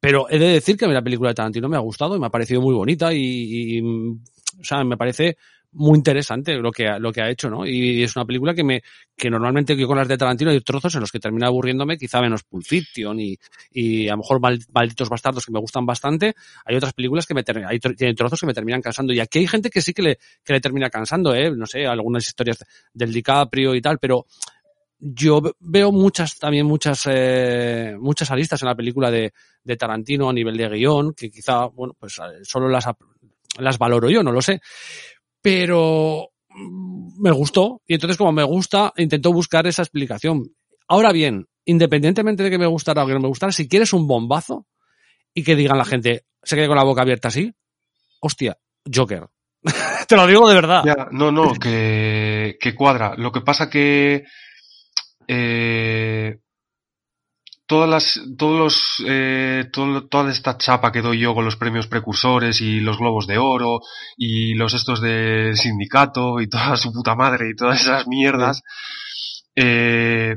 [0.00, 2.30] Pero he de decir que la película de Tarantino me ha gustado y me ha
[2.30, 5.36] parecido muy bonita y, y, o sea, me parece
[5.72, 7.66] muy interesante lo que, ha- lo que ha hecho, ¿no?
[7.66, 8.82] Y es una película que me,
[9.16, 12.20] que normalmente yo con las de Tarantino hay trozos en los que termina aburriéndome, quizá
[12.20, 13.38] menos Pulp y,
[13.72, 16.34] y a lo mejor Mal- Malditos Bastardos que me gustan bastante.
[16.64, 19.12] Hay otras películas que me hay trozos que me terminan cansando.
[19.12, 21.50] Y aquí hay gente que sí que le, que le termina cansando, ¿eh?
[21.50, 22.58] No sé, algunas historias
[22.92, 24.26] del DiCaprio y tal, pero
[24.98, 30.28] yo ve- veo muchas, también muchas, eh, muchas aristas en la película de, de Tarantino
[30.28, 32.86] a nivel de guion, que quizá, bueno, pues eh, solo las,
[33.58, 34.60] las valoro yo, no lo sé.
[35.46, 40.42] Pero mm, me gustó, y entonces como me gusta, intento buscar esa explicación.
[40.88, 44.08] Ahora bien, independientemente de que me gustara o que no me gustara, si quieres un
[44.08, 44.66] bombazo
[45.32, 47.54] y que digan la gente, se quede con la boca abierta así,
[48.20, 48.58] hostia,
[48.92, 49.28] Joker.
[50.08, 50.82] Te lo digo de verdad.
[50.84, 53.14] Ya, no, no, que, que cuadra.
[53.16, 54.24] Lo que pasa que
[55.28, 56.40] eh,
[57.66, 61.86] todas las, todos los, eh, todo- toda esta chapa que doy yo con los premios
[61.88, 63.80] precursores y los globos de oro
[64.16, 68.62] y los estos del sindicato y toda su puta madre y todas esas mierdas,
[69.54, 70.36] eh,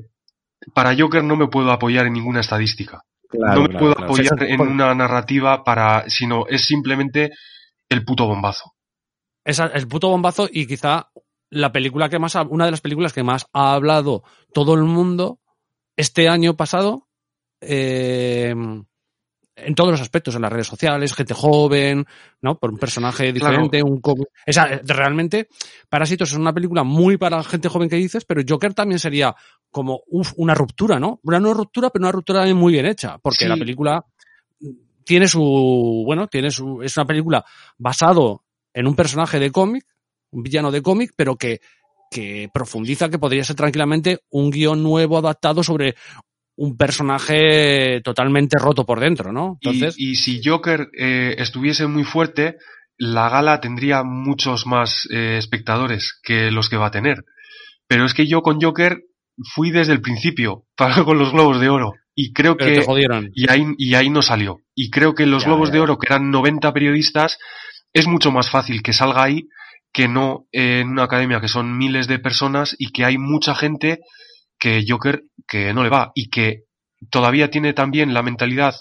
[0.74, 3.04] para Joker no me puedo apoyar en ninguna estadística.
[3.32, 7.30] no me puedo apoyar en una narrativa para, sino es simplemente
[7.90, 8.74] el puto bombazo.
[9.46, 11.10] Esa, el puto bombazo y quizá
[11.52, 15.40] la película que más, una de las películas que más ha hablado todo el mundo
[15.96, 17.08] este año pasado,
[17.62, 18.54] eh,
[19.62, 22.06] en todos los aspectos, en las redes sociales, gente joven,
[22.42, 22.58] ¿no?
[22.58, 24.28] Por un personaje diferente, un cómic.
[24.46, 25.50] Esa, eh, realmente,
[25.90, 29.36] Parásitos es una película muy para gente joven que dices, pero Joker también sería
[29.70, 31.20] como uf, una ruptura, ¿no?
[31.24, 33.48] Una no ruptura, pero una ruptura también muy bien hecha, porque Sí.
[33.48, 34.06] la película
[35.04, 37.44] tiene su, bueno, tiene su, es una película
[37.78, 39.86] basado en un personaje de cómic,
[40.32, 41.62] un villano de cómic, pero que,
[42.12, 45.96] que profundiza que podría ser tranquilamente un guion nuevo adaptado sobre
[46.62, 49.58] un personaje totalmente roto por dentro, ¿no?
[49.62, 52.58] Y- Entonces, y, si Joker eh, estuviese muy fuerte,
[52.98, 57.24] la gala tendría muchos más eh, espectadores que los que va a tener.
[57.88, 59.00] Pero es que yo con Joker
[59.56, 61.94] fui desde el principio para con los globos de oro.
[62.14, 63.30] Y creo pero que te jodieron.
[63.34, 64.58] y ahí, y ahí no salió.
[64.76, 65.80] Y creo que los Ya, Globos ya, de.
[65.80, 67.38] Oro, que eran 90 periodistas,
[67.94, 69.48] es mucho más fácil que salga ahí
[69.94, 73.56] que no eh, en una academia que son miles de personas y que hay mucha
[73.56, 74.00] gente
[74.60, 76.64] que Joker que no le va y que
[77.10, 78.76] todavía tiene también la mentalidad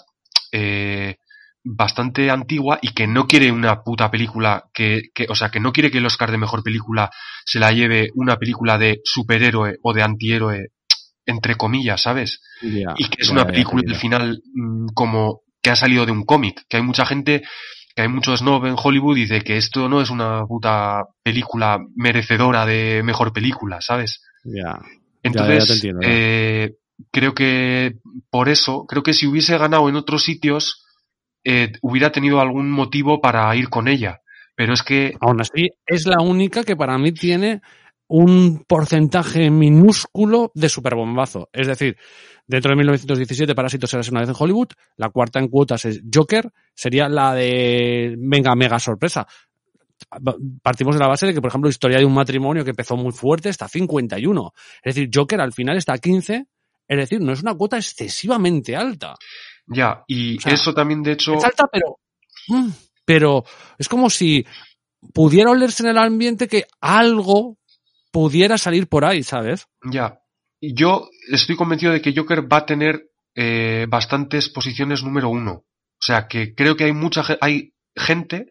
[0.51, 1.15] eh,
[1.63, 5.71] bastante antigua y que no quiere una puta película que, que, o sea, que no
[5.73, 7.09] quiere que el Oscar de mejor película
[7.45, 10.67] se la lleve una película de superhéroe o de antihéroe
[11.25, 12.41] entre comillas, ¿sabes?
[12.61, 13.93] Y que es una película ya.
[13.93, 17.43] al final mm, como que ha salido de un cómic, que hay mucha gente,
[17.95, 21.79] que hay mucho snob en Hollywood y dice que esto no es una puta película
[21.95, 24.21] merecedora de mejor película, ¿sabes?
[24.43, 24.79] Ya.
[25.23, 26.07] Entonces, te entiendo, ya.
[26.09, 26.75] eh,
[27.11, 27.97] creo que
[28.29, 30.85] por eso, creo que si hubiese ganado en otros sitios,
[31.43, 34.21] eh, hubiera tenido algún motivo para ir con ella.
[34.55, 37.61] Pero es que, Aún así, es la única que para mí tiene
[38.07, 41.49] un porcentaje minúsculo de superbombazo.
[41.53, 41.95] Es decir,
[42.47, 46.51] dentro de 1917, Parásitos será una vez en Hollywood, la cuarta en cuotas es Joker,
[46.73, 49.27] sería la de, venga, mega sorpresa.
[50.61, 53.11] Partimos de la base de que, por ejemplo, Historia de un matrimonio que empezó muy
[53.11, 54.53] fuerte está a 51.
[54.83, 56.45] Es decir, Joker al final está a 15,
[56.87, 59.15] es decir, no es una cuota excesivamente alta.
[59.67, 61.99] ya, y O sea, eso también de hecho, Es alta, pero.
[62.47, 62.69] mm,
[63.05, 63.43] Pero
[63.77, 64.45] es como si
[65.13, 67.57] pudiera olerse en el ambiente que algo
[68.11, 69.67] pudiera salir por ahí, ¿sabes?
[69.83, 70.19] Ya.
[70.61, 75.51] Yo estoy convencido de que Joker va a tener eh, bastantes posiciones número uno.
[75.53, 78.47] O sea, que creo que hay mucha hay gente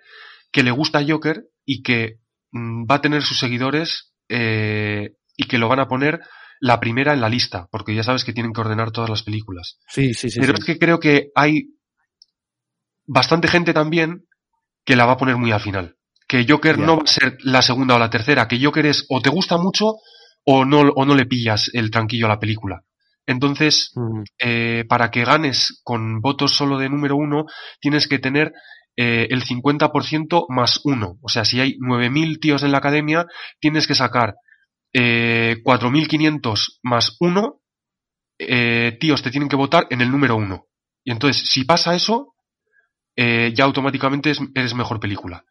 [0.52, 2.18] que le gusta Joker y que
[2.52, 6.20] mm, va a tener sus seguidores eh, y que lo van a poner
[6.60, 9.78] la primera en la lista, porque ya sabes que tienen que ordenar todas las películas.
[9.88, 10.40] Sí, sí, sí.
[10.40, 10.60] Pero sí.
[10.60, 11.74] es que creo que hay
[13.06, 14.26] bastante gente también
[14.84, 15.96] que la va a poner muy al final.
[16.26, 19.20] Que Joker no va a ser la segunda o la tercera, que Joker es o
[19.20, 19.94] te gusta mucho
[20.44, 22.82] o no, o no le pillas el tranquillo a la película.
[23.26, 27.44] Entonces, Mm, eh, para que ganes con votos solo de número uno,
[27.80, 28.52] tienes que tener
[28.98, 31.18] eh, el 50% más uno.
[31.22, 33.26] O sea, si hay 9.000 tíos en la academia,
[33.60, 34.34] tienes que sacar
[34.92, 37.60] eh, 4.500 más uno
[38.38, 40.66] eh, tíos te tienen que votar en el número uno.
[41.04, 42.34] Y entonces, si pasa eso,
[43.16, 45.44] eh, ya automáticamente es- eres mejor película.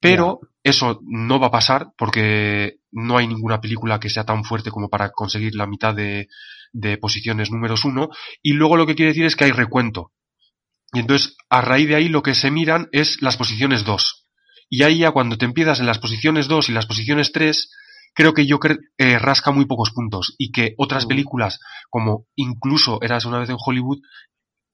[0.00, 4.70] Pero eso no va a pasar porque no hay ninguna película que sea tan fuerte
[4.70, 6.28] como para conseguir la mitad de,
[6.72, 8.08] de posiciones números uno.
[8.42, 10.12] Y luego lo que quiere decir es que hay recuento.
[10.94, 14.26] Y entonces, a raíz de ahí, lo que se miran es las posiciones 2.
[14.70, 17.70] Y ahí ya cuando te empiezas en las posiciones 2 y las posiciones 3,
[18.14, 20.34] creo que Joker eh, rasca muy pocos puntos.
[20.38, 21.08] Y que otras Mm.
[21.08, 21.60] películas,
[21.90, 23.98] como incluso Eras una vez en Hollywood,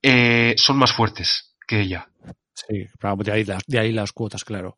[0.01, 2.07] eh, son más fuertes que ella.
[2.53, 2.85] sí,
[3.23, 4.77] de ahí, de ahí las cuotas, claro.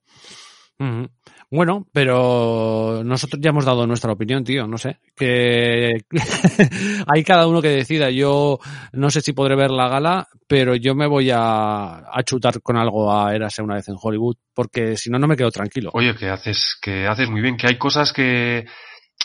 [1.50, 5.00] Bueno, pero nosotros ya hemos dado nuestra opinión, tío, no sé.
[5.16, 5.91] Que
[7.08, 8.10] hay cada uno que decida.
[8.10, 8.60] Yo
[8.91, 12.76] no sé si podré ver la gala, pero yo me voy a, a chutar con
[12.76, 15.91] algo a Érase una vez en Hollywood, porque si no, no me quedo tranquilo.
[15.94, 18.66] Oye, que haces, que haces muy bien, que hay cosas que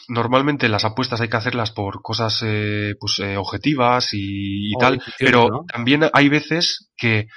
[0.09, 5.49] normalmente las apuestas hay que hacerlas por cosas eh, pues eh, objetivas y, tal, pero
[5.49, 5.65] ¿no?
[5.67, 7.29] también hay veces que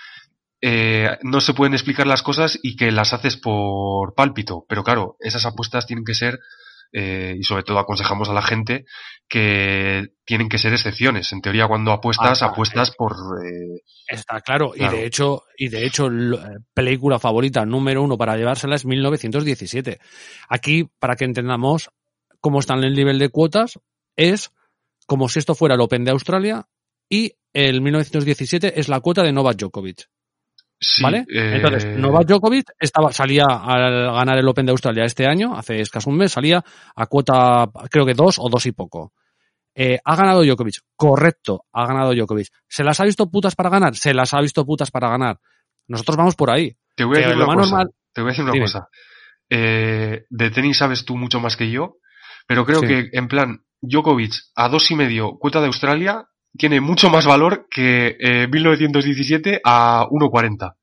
[0.61, 5.17] eh, no se pueden explicar las cosas y que las haces por pálpito, pero claro,
[5.19, 6.39] esas apuestas tienen que ser
[6.93, 8.85] eh, y sobre todo aconsejamos a la gente
[9.29, 11.31] que tienen que ser excepciones.
[11.31, 14.71] En teoría, cuando apuestas, Ah, apuestas por eh, Está claro.
[14.71, 14.93] Claro.
[14.93, 19.99] Y de hecho, y de hecho, eh, película favorita número uno para llevársela es 1917.
[20.49, 21.89] Aquí, para que entendamos
[22.41, 23.79] cómo está en el nivel de cuotas,
[24.17, 24.51] es
[25.07, 26.67] como si esto fuera el Open de Australia
[27.09, 30.09] y el 1917 es la cuota de Novak Djokovic.
[30.81, 31.25] Sí, ¿Vale?
[31.29, 35.79] eh, Entonces, Novak Djokovic estaba, salía al ganar el Open de Australia este año, hace
[35.79, 36.61] escaso un mes, salía
[36.95, 39.13] a cuota, creo que dos o dos y poco.
[39.73, 42.47] Eh, ha ganado Djokovic, correcto, ha ganado Djokovic.
[42.67, 43.95] ¿Se las ha visto putas para ganar?
[43.95, 45.37] Se las ha visto putas para ganar.
[45.87, 46.75] Nosotros vamos por ahí.
[46.95, 47.57] Te voy a decir una cosa.
[47.69, 48.87] normal- Te voy a decir una cosa.
[49.49, 51.97] Eh, de tenis sabes tú mucho más que yo,
[52.47, 52.87] pero creo Sí.
[52.87, 56.25] que en plan Djokovic a dos y medio cuota de Australia
[56.57, 60.75] tiene mucho más valor que eh, 1917 a 1.40.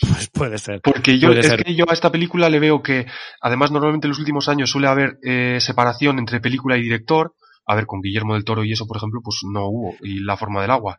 [0.00, 0.80] Pues puede ser.
[0.82, 1.64] Porque yo es ser.
[1.64, 3.06] que yo a esta película le veo que
[3.40, 7.34] además normalmente en los últimos años suele haber eh, separación entre película y director.
[7.66, 10.36] A ver, con Guillermo del Toro y eso, por ejemplo, pues no hubo y La
[10.36, 10.98] forma del agua.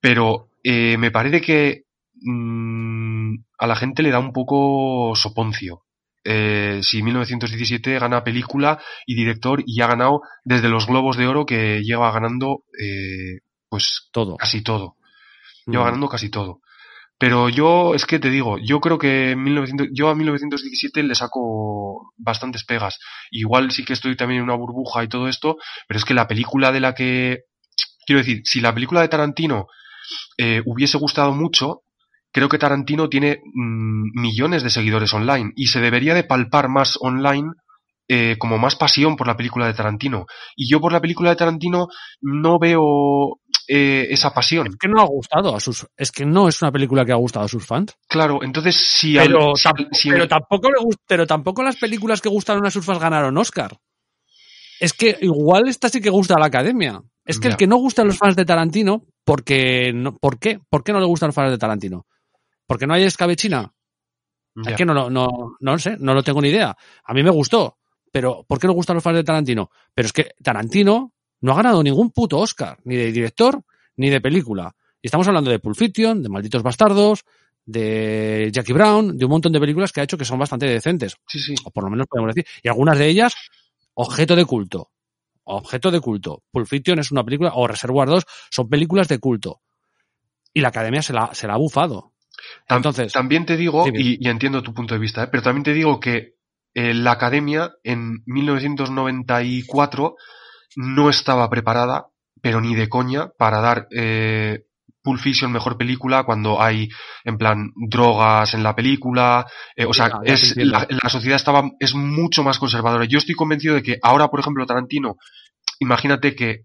[0.00, 1.84] Pero eh, me parece que
[2.22, 5.84] mm, a la gente le da un poco soponcio.
[6.24, 11.46] Eh, si 1917 gana película y director y ha ganado desde los Globos de Oro
[11.46, 14.36] que lleva ganando eh, pues Todo.
[14.36, 14.96] casi todo
[15.66, 15.86] lleva Mm.
[15.86, 16.60] ganando casi todo.
[17.18, 22.12] Pero yo, es que te digo, yo creo que 1900, yo a 1917 le saco
[22.16, 22.98] bastantes pegas.
[23.30, 26.26] Igual sí que estoy también en una burbuja y todo esto, pero es que la
[26.26, 27.44] película de la que,
[28.06, 29.66] quiero decir, si la película de Tarantino
[30.36, 31.82] eh, hubiese gustado mucho,
[32.32, 36.96] creo que Tarantino tiene mm, millones de seguidores online y se debería de palpar más
[37.00, 37.52] online
[38.08, 40.26] eh, como más pasión por la película de Tarantino.
[40.56, 41.86] Y yo por la película de Tarantino
[42.20, 43.38] no veo
[43.68, 44.66] eh, esa pasión.
[44.66, 45.86] Es que no ha gustado a sus.
[45.96, 47.94] Es que no es una película que ha gustado a sus fans.
[48.08, 49.52] Claro, entonces si al- Pero,
[49.92, 53.38] si- pero tampoco le gust- pero tampoco las películas que gustaron a sus fans ganaron
[53.38, 53.78] Oscar.
[54.80, 57.00] Es que igual esta sí que gusta a la academia.
[57.24, 57.52] Es que Ya.
[57.52, 60.58] el que no gusta a los fans de Tarantino, porque no, ¿por qué?
[60.68, 62.04] ¿Por qué no le gustan los fans de Tarantino?
[62.72, 63.74] ¿Porque no hay escabechina?
[64.54, 64.70] ya.
[64.70, 65.28] Es que no, lo- no,
[65.60, 66.74] no lo sé, no lo tengo ni idea.
[67.04, 67.76] A mí me gustó,
[68.10, 69.70] pero ¿por qué no gustan los fans de Tarantino?
[69.92, 71.12] Pero es que Tarantino
[71.42, 73.62] no ha ganado ningún puto Oscar, ni de director,
[73.96, 74.74] ni de película.
[75.02, 77.24] Y estamos hablando de Pulp Fiction, de Malditos Bastardos,
[77.66, 81.16] de Jackie Brown, de un montón de películas que ha hecho que son bastante decentes,
[81.28, 81.54] Sí, sí.
[81.64, 82.46] o por lo menos podemos decir.
[82.62, 83.34] Y algunas de ellas,
[83.94, 84.90] objeto de culto.
[85.44, 86.42] Objeto de culto.
[86.50, 89.60] Pulp Fiction es una película, o Reservoir 2, son películas de culto.
[90.54, 92.11] Y la academia se la, se la ha bufado.
[92.68, 95.28] Entonces, también te digo, y, y entiendo tu punto de vista, ¿eh?
[95.30, 96.34] pero también te digo que
[96.74, 100.16] eh, la academia en 1994
[100.76, 102.06] no estaba preparada,
[102.40, 104.64] pero ni de coña, para dar eh,
[105.02, 106.88] Pulp Fiction mejor película cuando hay,
[107.24, 109.46] en plan, drogas en la película.
[109.76, 113.04] eh, o sea, es, la, la sociedad estaba, es mucho más conservadora.
[113.04, 115.16] Yo estoy convencido de que ahora, por ejemplo, Tarantino,
[115.78, 116.64] imagínate que,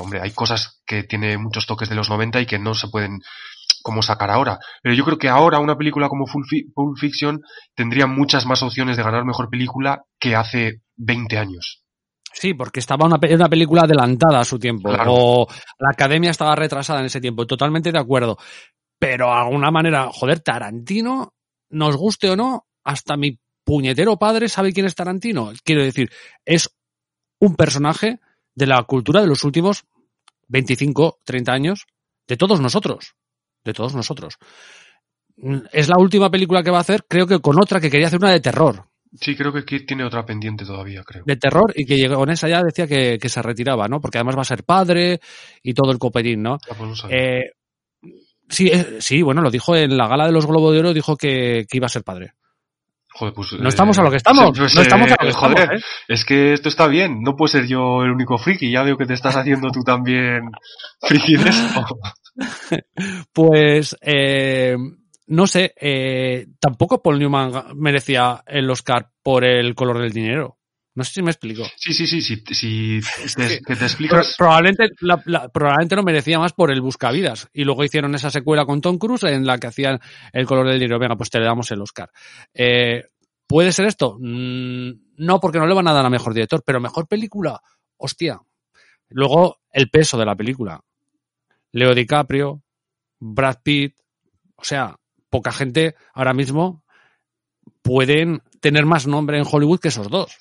[0.00, 3.20] hombre, hay cosas que tiene muchos toques de los 90 y que no se pueden
[3.82, 4.58] como sacar ahora.
[4.82, 7.40] Pero yo creo que ahora una película como Pulp Fiction
[7.74, 11.82] tendría muchas más opciones de ganar mejor película que hace 20 años.
[12.32, 14.88] Sí, porque estaba una, una película adelantada a su tiempo.
[14.88, 15.12] Claro.
[15.14, 15.46] O
[15.78, 17.46] la academia estaba retrasada en ese tiempo.
[17.46, 18.38] Totalmente de acuerdo.
[18.98, 21.34] Pero de alguna manera, joder, Tarantino,
[21.70, 25.52] nos guste o no, hasta mi puñetero padre sabe quién es Tarantino.
[25.64, 26.10] Quiero decir,
[26.44, 26.70] es
[27.38, 28.20] un personaje
[28.54, 29.84] de la cultura de los últimos
[30.48, 31.86] 25, 30 años,
[32.28, 33.14] de todos nosotros.
[33.64, 34.38] De todos nosotros.
[35.72, 38.18] Es la última película que va a hacer, creo que con otra que quería hacer
[38.18, 41.24] una de terror Sí, creo que tiene otra pendiente todavía, creo.
[41.26, 44.00] de terror y que llegó con esa ya decía que, que se retiraba, ¿no?
[44.00, 45.20] Porque además va a ser padre
[45.62, 46.54] y todo el copetín, ¿no?
[46.54, 47.10] Ah, pues no.
[47.10, 47.50] Eh,
[48.48, 51.16] sí, eh, sí, bueno, lo dijo en la gala de los Globos de Oro, dijo
[51.16, 52.32] que, que iba a ser padre.
[53.14, 55.58] Joder, pues, No estamos a lo que estamos, pues, no estamos a lo que joder,
[55.58, 55.84] estamos, ¿eh?
[56.08, 59.04] es que esto está bien, no puedo ser yo el único friki, ya veo que
[59.04, 60.50] te estás haciendo tú también
[61.02, 61.84] friki de esto.
[63.32, 64.76] Pues, eh,
[65.26, 70.58] no sé, eh, tampoco Paul Newman merecía el Oscar por el color del dinero.
[70.94, 71.64] No sé si me explico.
[71.76, 73.00] Sí, sí, sí, sí, si
[73.34, 74.34] te, explicas...
[74.36, 77.48] probablemente, la- la- probablemente lo merecía más por el Buscavidas.
[77.54, 79.98] Y luego hicieron esa secuela con Tom Cruise en la que hacían
[80.34, 80.98] el color del dinero.
[80.98, 82.10] Venga, pues te le damos el Oscar.
[82.52, 83.04] Eh,
[83.46, 84.18] ¿Puede ser esto?
[84.20, 87.58] Mm, no, porque no le van a dar a mejor director, pero mejor película,
[87.96, 88.38] hostia.
[89.08, 90.78] Luego, el peso de la película.
[91.72, 92.62] Leo DiCaprio,
[93.18, 93.96] Brad Pitt,
[94.56, 94.96] o sea,
[95.30, 96.84] poca gente ahora mismo
[97.82, 100.36] pueden tener más nombre en Hollywood que esos dos.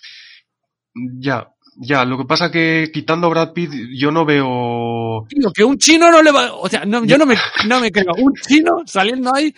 [0.93, 5.25] Ya, ya, lo que pasa que quitando Brad Pitt, yo no veo.
[5.29, 6.53] Tío, que un chino no le va.
[6.53, 7.35] O sea, no, yo no me,
[7.67, 8.13] no me creo.
[8.17, 9.55] Un chino saliendo ahí,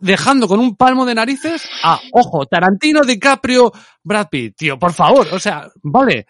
[0.00, 3.70] dejando con un palmo de narices a, ojo, Tarantino, DiCaprio,
[4.02, 4.56] Brad Pitt.
[4.56, 5.28] Tío, por favor.
[5.32, 6.26] O sea, vale.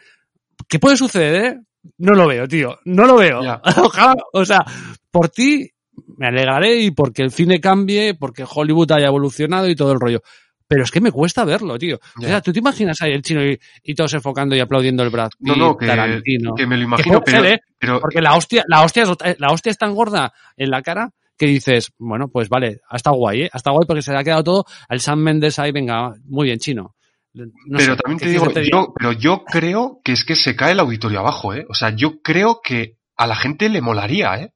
[0.68, 1.60] ¿Qué puede suceder, eh?
[1.98, 2.78] No lo veo, tío.
[2.84, 3.42] No lo veo.
[3.42, 3.60] Ya.
[3.82, 4.64] Ojalá, o sea,
[5.10, 5.68] por ti
[6.16, 10.22] me alegraré y porque el cine cambie, porque Hollywood haya evolucionado y todo el rollo.
[10.68, 11.98] Pero es que me cuesta verlo, tío.
[12.18, 15.10] O sea, tú te imaginas ahí el chino y, y todos enfocando y aplaudiendo el
[15.10, 16.54] Pitt, No, no, que, Tarantino.
[16.54, 17.60] que me lo imagino, puede pero, ser, ¿eh?
[17.78, 20.80] pero Porque la hostia, la hostia, es, otra- la hostia es tan gorda en la
[20.80, 23.50] cara que dices, bueno, pues vale, ha estado guay, ¿eh?
[23.52, 26.46] Ha estado guay porque se le ha quedado todo al Sam Mendes ahí, venga, muy
[26.46, 26.94] bien, chino.
[27.34, 30.54] No pero sé, también ¿qué te digo, yo, pero yo creo que es que se
[30.54, 31.64] cae el auditorio abajo, ¿eh?
[31.68, 34.52] O sea, yo creo que a la gente le molaría, ¿eh?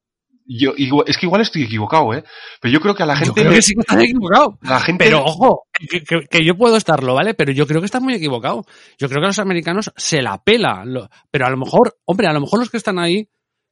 [0.48, 2.22] Yo, igual- es que igual estoy equivocado, ¿eh?
[2.60, 4.58] Pero yo creo que a la Yo gente creo le- que sí que estás equivocado.
[4.62, 7.34] a la gente Pero ojo, que, que- que yo puedo estarlo, ¿vale?
[7.34, 8.64] Pero yo creo que estás muy equivocado.
[8.98, 10.84] Yo creo que a los americanos se la pela.
[10.84, 13.28] lo- pero a lo mejor, hombre, a lo mejor los que están ahí,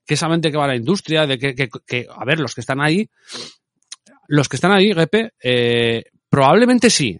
[0.06, 2.60] que saben de qué va la industria, de que, que, que- a ver, los que
[2.62, 3.08] están ahí,
[4.28, 7.18] los que están ahí, Gepe, eh, probablemente sí.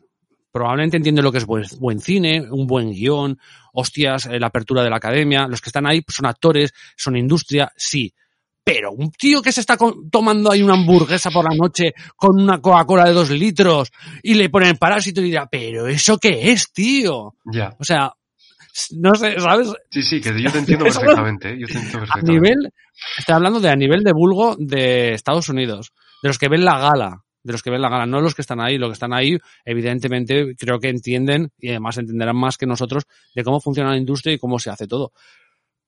[0.55, 3.36] Probablemente entienden lo que es buen, buen cine, un buen guion,
[3.72, 5.48] hostias, eh, la apertura de la academia.
[5.48, 8.14] Los que están ahí son actores, son industria, sí.
[8.62, 9.76] Pero un tío que se está
[10.12, 13.90] tomando ahí una hamburguesa por la noche con una Coca-Cola de dos litros
[14.22, 17.35] y le ponen parásito y dirá, pero ¿eso qué es, tío?
[17.47, 17.74] ya.
[17.81, 18.12] O sea,
[18.93, 19.72] no sé, ¿sabes?
[19.90, 21.56] Sí, sí, que yo te entiendo perfectamente, ¿eh?
[21.59, 22.32] Yo te entiendo A perfectamente.
[22.32, 22.70] nivel,
[23.18, 25.90] estoy hablando de a nivel de vulgo de Estados Unidos,
[26.22, 28.43] de los que ven la gala, de los que ven la gala, no los que
[28.43, 32.66] están ahí, los que están ahí, evidentemente creo que entienden y además entenderán más que
[32.66, 33.05] nosotros
[33.35, 35.12] de cómo funciona la industria y cómo se hace todo.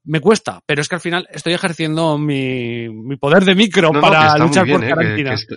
[0.05, 4.01] Me cuesta, pero es que al final estoy ejerciendo mi, mi poder de micro No,
[4.01, 5.17] para luchar bien, por ¿eh?
[5.25, 5.57] Que- esto-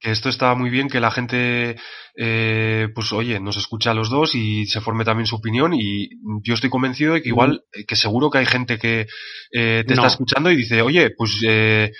[0.00, 1.76] esto está muy bien, que la gente,
[2.14, 6.10] eh, pues oye, nos escucha a los dos y se forme también su opinión y
[6.42, 9.06] yo estoy convencido de que igual, eh, que seguro que hay gente que
[9.50, 10.02] eh, te No.
[10.02, 11.90] está escuchando y dice, oye, pues eh,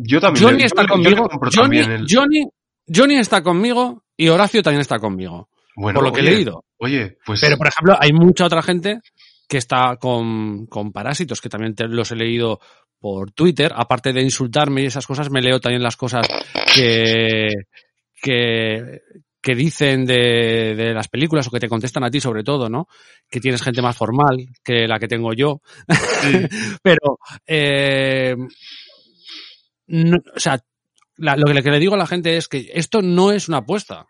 [0.00, 2.44] yo también, Johnny está yo yo conmigo, Johnny, el- Johnny,
[2.92, 6.64] Johnny está conmigo y Horacio también está conmigo, bueno, por lo que he leído.
[6.78, 9.00] Oye, pues Pero, por ejemplo, hay mucha otra gente
[9.48, 12.60] que está con, con parásitos, que también te- los he leído
[13.00, 13.72] por Twitter.
[13.74, 16.26] Aparte de insultarme y esas cosas, me leo también las cosas
[16.74, 17.48] que,
[18.20, 19.00] que,
[19.40, 22.86] que dicen de, de las películas o que te contestan a ti sobre todo, ¿no?
[23.28, 25.60] Que tienes gente más formal que la que tengo yo.
[25.88, 26.32] sí,
[26.82, 28.36] Pero, eh,
[29.88, 30.60] o sea,
[31.16, 34.06] lo que le, que digo a la gente es que esto no es una apuesta.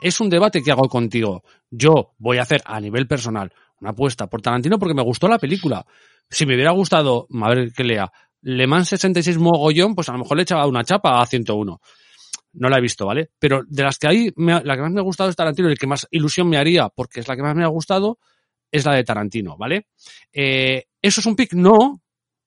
[0.00, 1.42] Es un debate que hago contigo.
[1.70, 5.38] Yo voy a hacer a nivel personal una apuesta por Tarantino porque me gustó la
[5.38, 5.84] película.
[6.28, 8.10] Si me hubiera gustado, a ver qué lea,
[8.42, 11.80] Le Mans 66 mogollón, pues a lo mejor le echaba una chapa a 101.
[12.52, 13.30] No la he visto, ¿vale?
[13.38, 15.78] Pero de las que hay, la que más me ha gustado es Tarantino y el
[15.78, 18.18] que más ilusión me haría, porque es la que más me ha gustado,
[18.70, 19.86] es la de Tarantino, ¿vale?
[20.32, 21.52] Eh, ¿Eso es un pick?
[21.52, 22.00] No,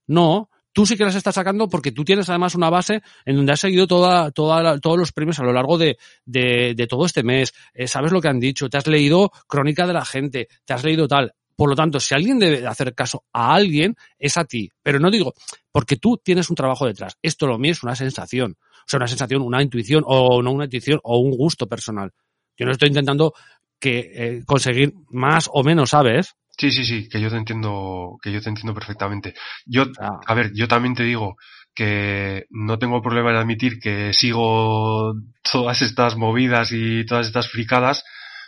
[0.08, 0.50] no.
[0.74, 3.60] Tú sí que las estás sacando porque tú tienes además una base en donde has
[3.60, 7.54] seguido toda, toda todos los premios a lo largo de, de, de todo este mes.
[7.74, 10.84] Eh, sabes lo que han dicho, te has leído crónica de la gente, te has
[10.84, 11.34] leído tal.
[11.56, 14.72] Por lo tanto, si alguien debe de hacer caso a alguien, es a ti.
[14.82, 15.34] Pero no digo,
[15.72, 17.18] porque tú tienes un trabajo detrás.
[17.22, 18.58] Esto lo mío es una sensación.
[18.60, 22.12] O sea, una sensación, una intuición, o no una intuición, o un gusto personal.
[22.58, 23.34] Yo no estoy intentando
[23.80, 26.36] que eh, conseguir más o menos, ¿sabes?
[26.57, 29.34] Sí, sí, sí, que yo te entiendo, que yo te entiendo perfectamente.
[29.65, 31.38] Yo, sea, a ver, yo también te digo
[31.75, 35.15] que no tengo problema en admitir que sigo
[35.51, 38.03] todas estas movidas y todas estas fricadas,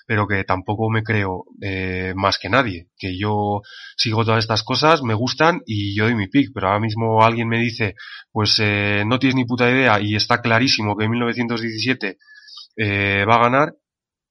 [0.05, 2.89] pero que tampoco me creo eh, más que nadie.
[2.97, 3.61] Que yo
[3.97, 7.47] sigo todas estas cosas, me gustan y yo doy mi pick, pero ahora mismo alguien
[7.47, 7.95] me dice,
[8.31, 12.17] pues eh, no tienes ni puta idea y está clarísimo que en 1917
[12.77, 13.73] eh, va a ganar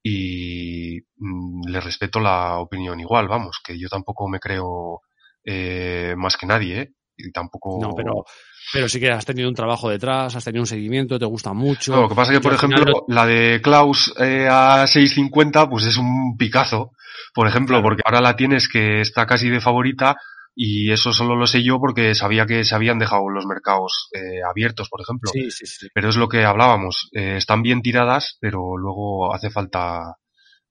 [0.06, 5.00] y mm, le respeto la opinión igual, vamos, que yo tampoco me creo
[5.42, 6.92] eh, más que nadie, ¿eh?
[7.16, 7.78] Y tampoco...
[7.80, 8.24] No, pero,
[8.70, 11.94] pero sí que has tenido un trabajo detrás, has tenido un seguimiento, te gusta mucho.
[11.94, 14.84] No, lo que pasa es que, Yo por final ejemplo, la de Klaus eh, a
[14.84, 16.92] 6.50, pues es un picazo,
[17.32, 20.16] por ejemplo, porque ahora la tienes que está casi de favorita
[20.54, 24.40] y eso solo lo sé yo porque sabía que se habían dejado los mercados eh,
[24.48, 25.30] abiertos, por ejemplo.
[25.32, 25.88] Sí, sí, sí.
[25.92, 30.16] Pero es lo que hablábamos, eh, están bien tiradas, pero luego hace falta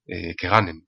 [0.05, 0.87] eh, que ganen.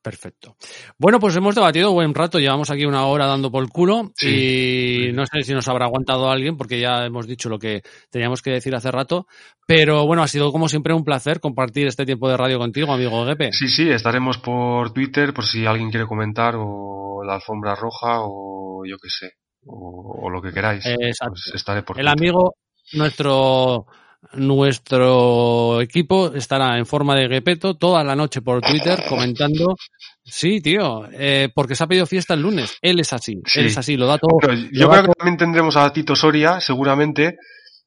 [0.00, 0.56] Perfecto.
[0.96, 5.08] Bueno, pues hemos debatido buen rato, llevamos aquí una hora dando por el culo Sí.
[5.08, 8.40] y no sé si nos habrá aguantado alguien porque ya hemos dicho lo que teníamos
[8.40, 9.26] que decir hace rato,
[9.66, 13.26] pero bueno, ha sido como siempre un placer compartir este tiempo de radio contigo, amigo
[13.26, 13.52] Gepe.
[13.52, 18.84] Sí, sí, estaremos por Twitter por si alguien quiere comentar o la alfombra roja o
[18.86, 19.32] yo qué sé,
[19.66, 20.86] o, o lo que queráis.
[20.86, 21.32] Exacto.
[21.44, 22.18] Pues estaré por El Twitter.
[22.30, 22.54] amigo,
[22.92, 23.86] nuestro
[24.34, 29.76] nuestro equipo estará en forma de Gepeto toda la noche por Twitter comentando.
[30.24, 32.76] Sí, tío, eh, porque se ha pedido fiesta el lunes.
[32.82, 33.60] Él es así, Sí.
[33.60, 34.36] él es así, lo da todo.
[34.40, 37.36] Pero yo creo que también tendremos a Tito Soria, seguramente,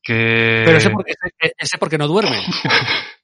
[0.01, 0.63] que...
[0.65, 2.41] Pero ese porque, ese- ese porque no duerme.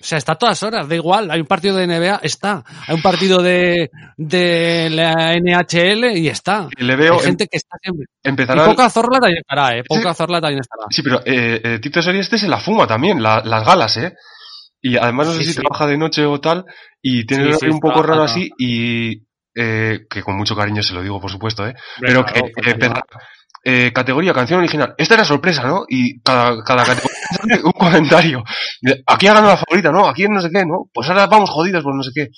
[0.00, 1.30] O sea, está a todas horas, da igual.
[1.30, 2.62] Hay un partido de NBA, está.
[2.86, 6.68] Hay un partido de, de la NHL y está.
[6.76, 8.06] le veo, Hay gente que está siempre.
[8.22, 8.64] Y empezará...
[8.64, 9.82] poca zorla también estará, ¿eh?
[9.86, 10.84] Poca zorla también estará.
[10.90, 14.14] Sí, pero eh, eh, Tito Soria este se la fuma también, la- las galas, ¿eh?
[14.80, 15.60] Y además no sé Sí, si sí.
[15.60, 16.64] trabaja de noche o tal,
[17.02, 20.94] y tiene Sí, un sí, poco raro así, y eh, que con mucho cariño se
[20.94, 21.74] lo digo, por supuesto, ¿eh?
[22.00, 23.02] Pero que Claro, empezará,
[23.64, 24.94] eh, categoría canción original.
[24.96, 25.84] Esta era sorpresa, ¿no?
[25.88, 28.44] Y cada, cada categoría sale un comentario.
[29.06, 30.08] Aquí ha ganado la favorita, ¿no?
[30.08, 30.88] Aquí no sé qué, ¿no?
[30.92, 32.28] Pues ahora vamos jodidos por no sé qué.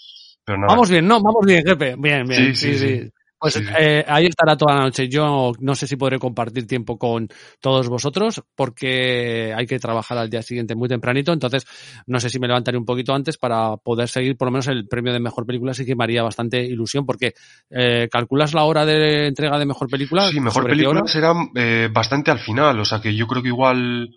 [0.45, 0.69] Pero nada.
[0.73, 1.95] Vamos bien, no, vamos bien, jefe.
[1.99, 2.55] Bien, bien.
[2.55, 3.11] Sí, Sí, sí, sí.
[3.41, 5.09] Pues eh, ahí estará toda la noche.
[5.09, 7.27] Yo no sé si podré compartir tiempo con
[7.59, 11.33] todos vosotros porque hay que trabajar al día siguiente muy tempranito.
[11.33, 11.65] Entonces,
[12.07, 14.87] no sé si me levantaré un poquito antes para poder seguir por lo menos el
[14.87, 15.73] premio de mejor película.
[15.73, 17.33] Sí que me haría bastante ilusión porque
[17.71, 20.29] eh, calculas la hora de entrega de mejor película.
[20.29, 23.43] Sí, mejor ¿Sobre qué película será eh, bastante al final, o sea que yo creo
[23.43, 24.11] que igual...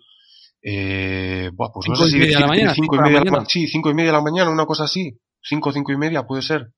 [0.66, 4.06] Eh, buah, pues no sé si media de la decir mañana, sí, cinco y media
[4.06, 5.14] de la mañana, una cosa así.
[5.42, 6.68] Cinco, cinco y media puede ser.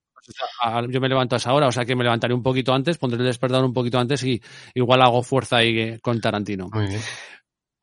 [0.63, 2.99] Ah, Yo me levanto a esa hora, o sea que me levantaré un poquito antes,
[2.99, 4.41] pondré el despertador un poquito antes y
[4.75, 6.69] igual hago fuerza ahí eh, con Tarantino.
[6.73, 7.01] Muy bien.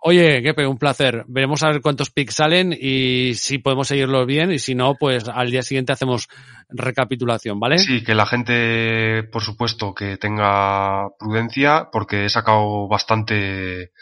[0.06, 1.24] Oye, Gepe, un placer.
[1.28, 5.30] Veremos a ver cuántos pics salen y si podemos seguirlos bien y si no, pues
[5.30, 6.28] al día siguiente hacemos
[6.68, 7.78] recapitulación, ¿vale?
[7.78, 13.94] Sí, que la gente, por supuesto, que tenga prudencia, porque he sacado bastante,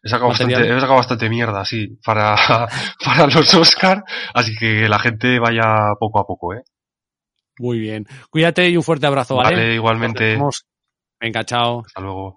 [0.00, 2.36] he sacado bastante, he sacado bastante mierda, sí, para,
[3.04, 4.04] para los Oscar,
[4.34, 6.62] así que la gente vaya poco a poco, eh.
[7.58, 8.06] Muy bien.
[8.30, 9.56] Cuídate y un fuerte abrazo, ¿vale?
[9.56, 10.38] Vale, igualmente.
[11.20, 11.82] Venga, chao.
[11.84, 12.26] Hasta luego.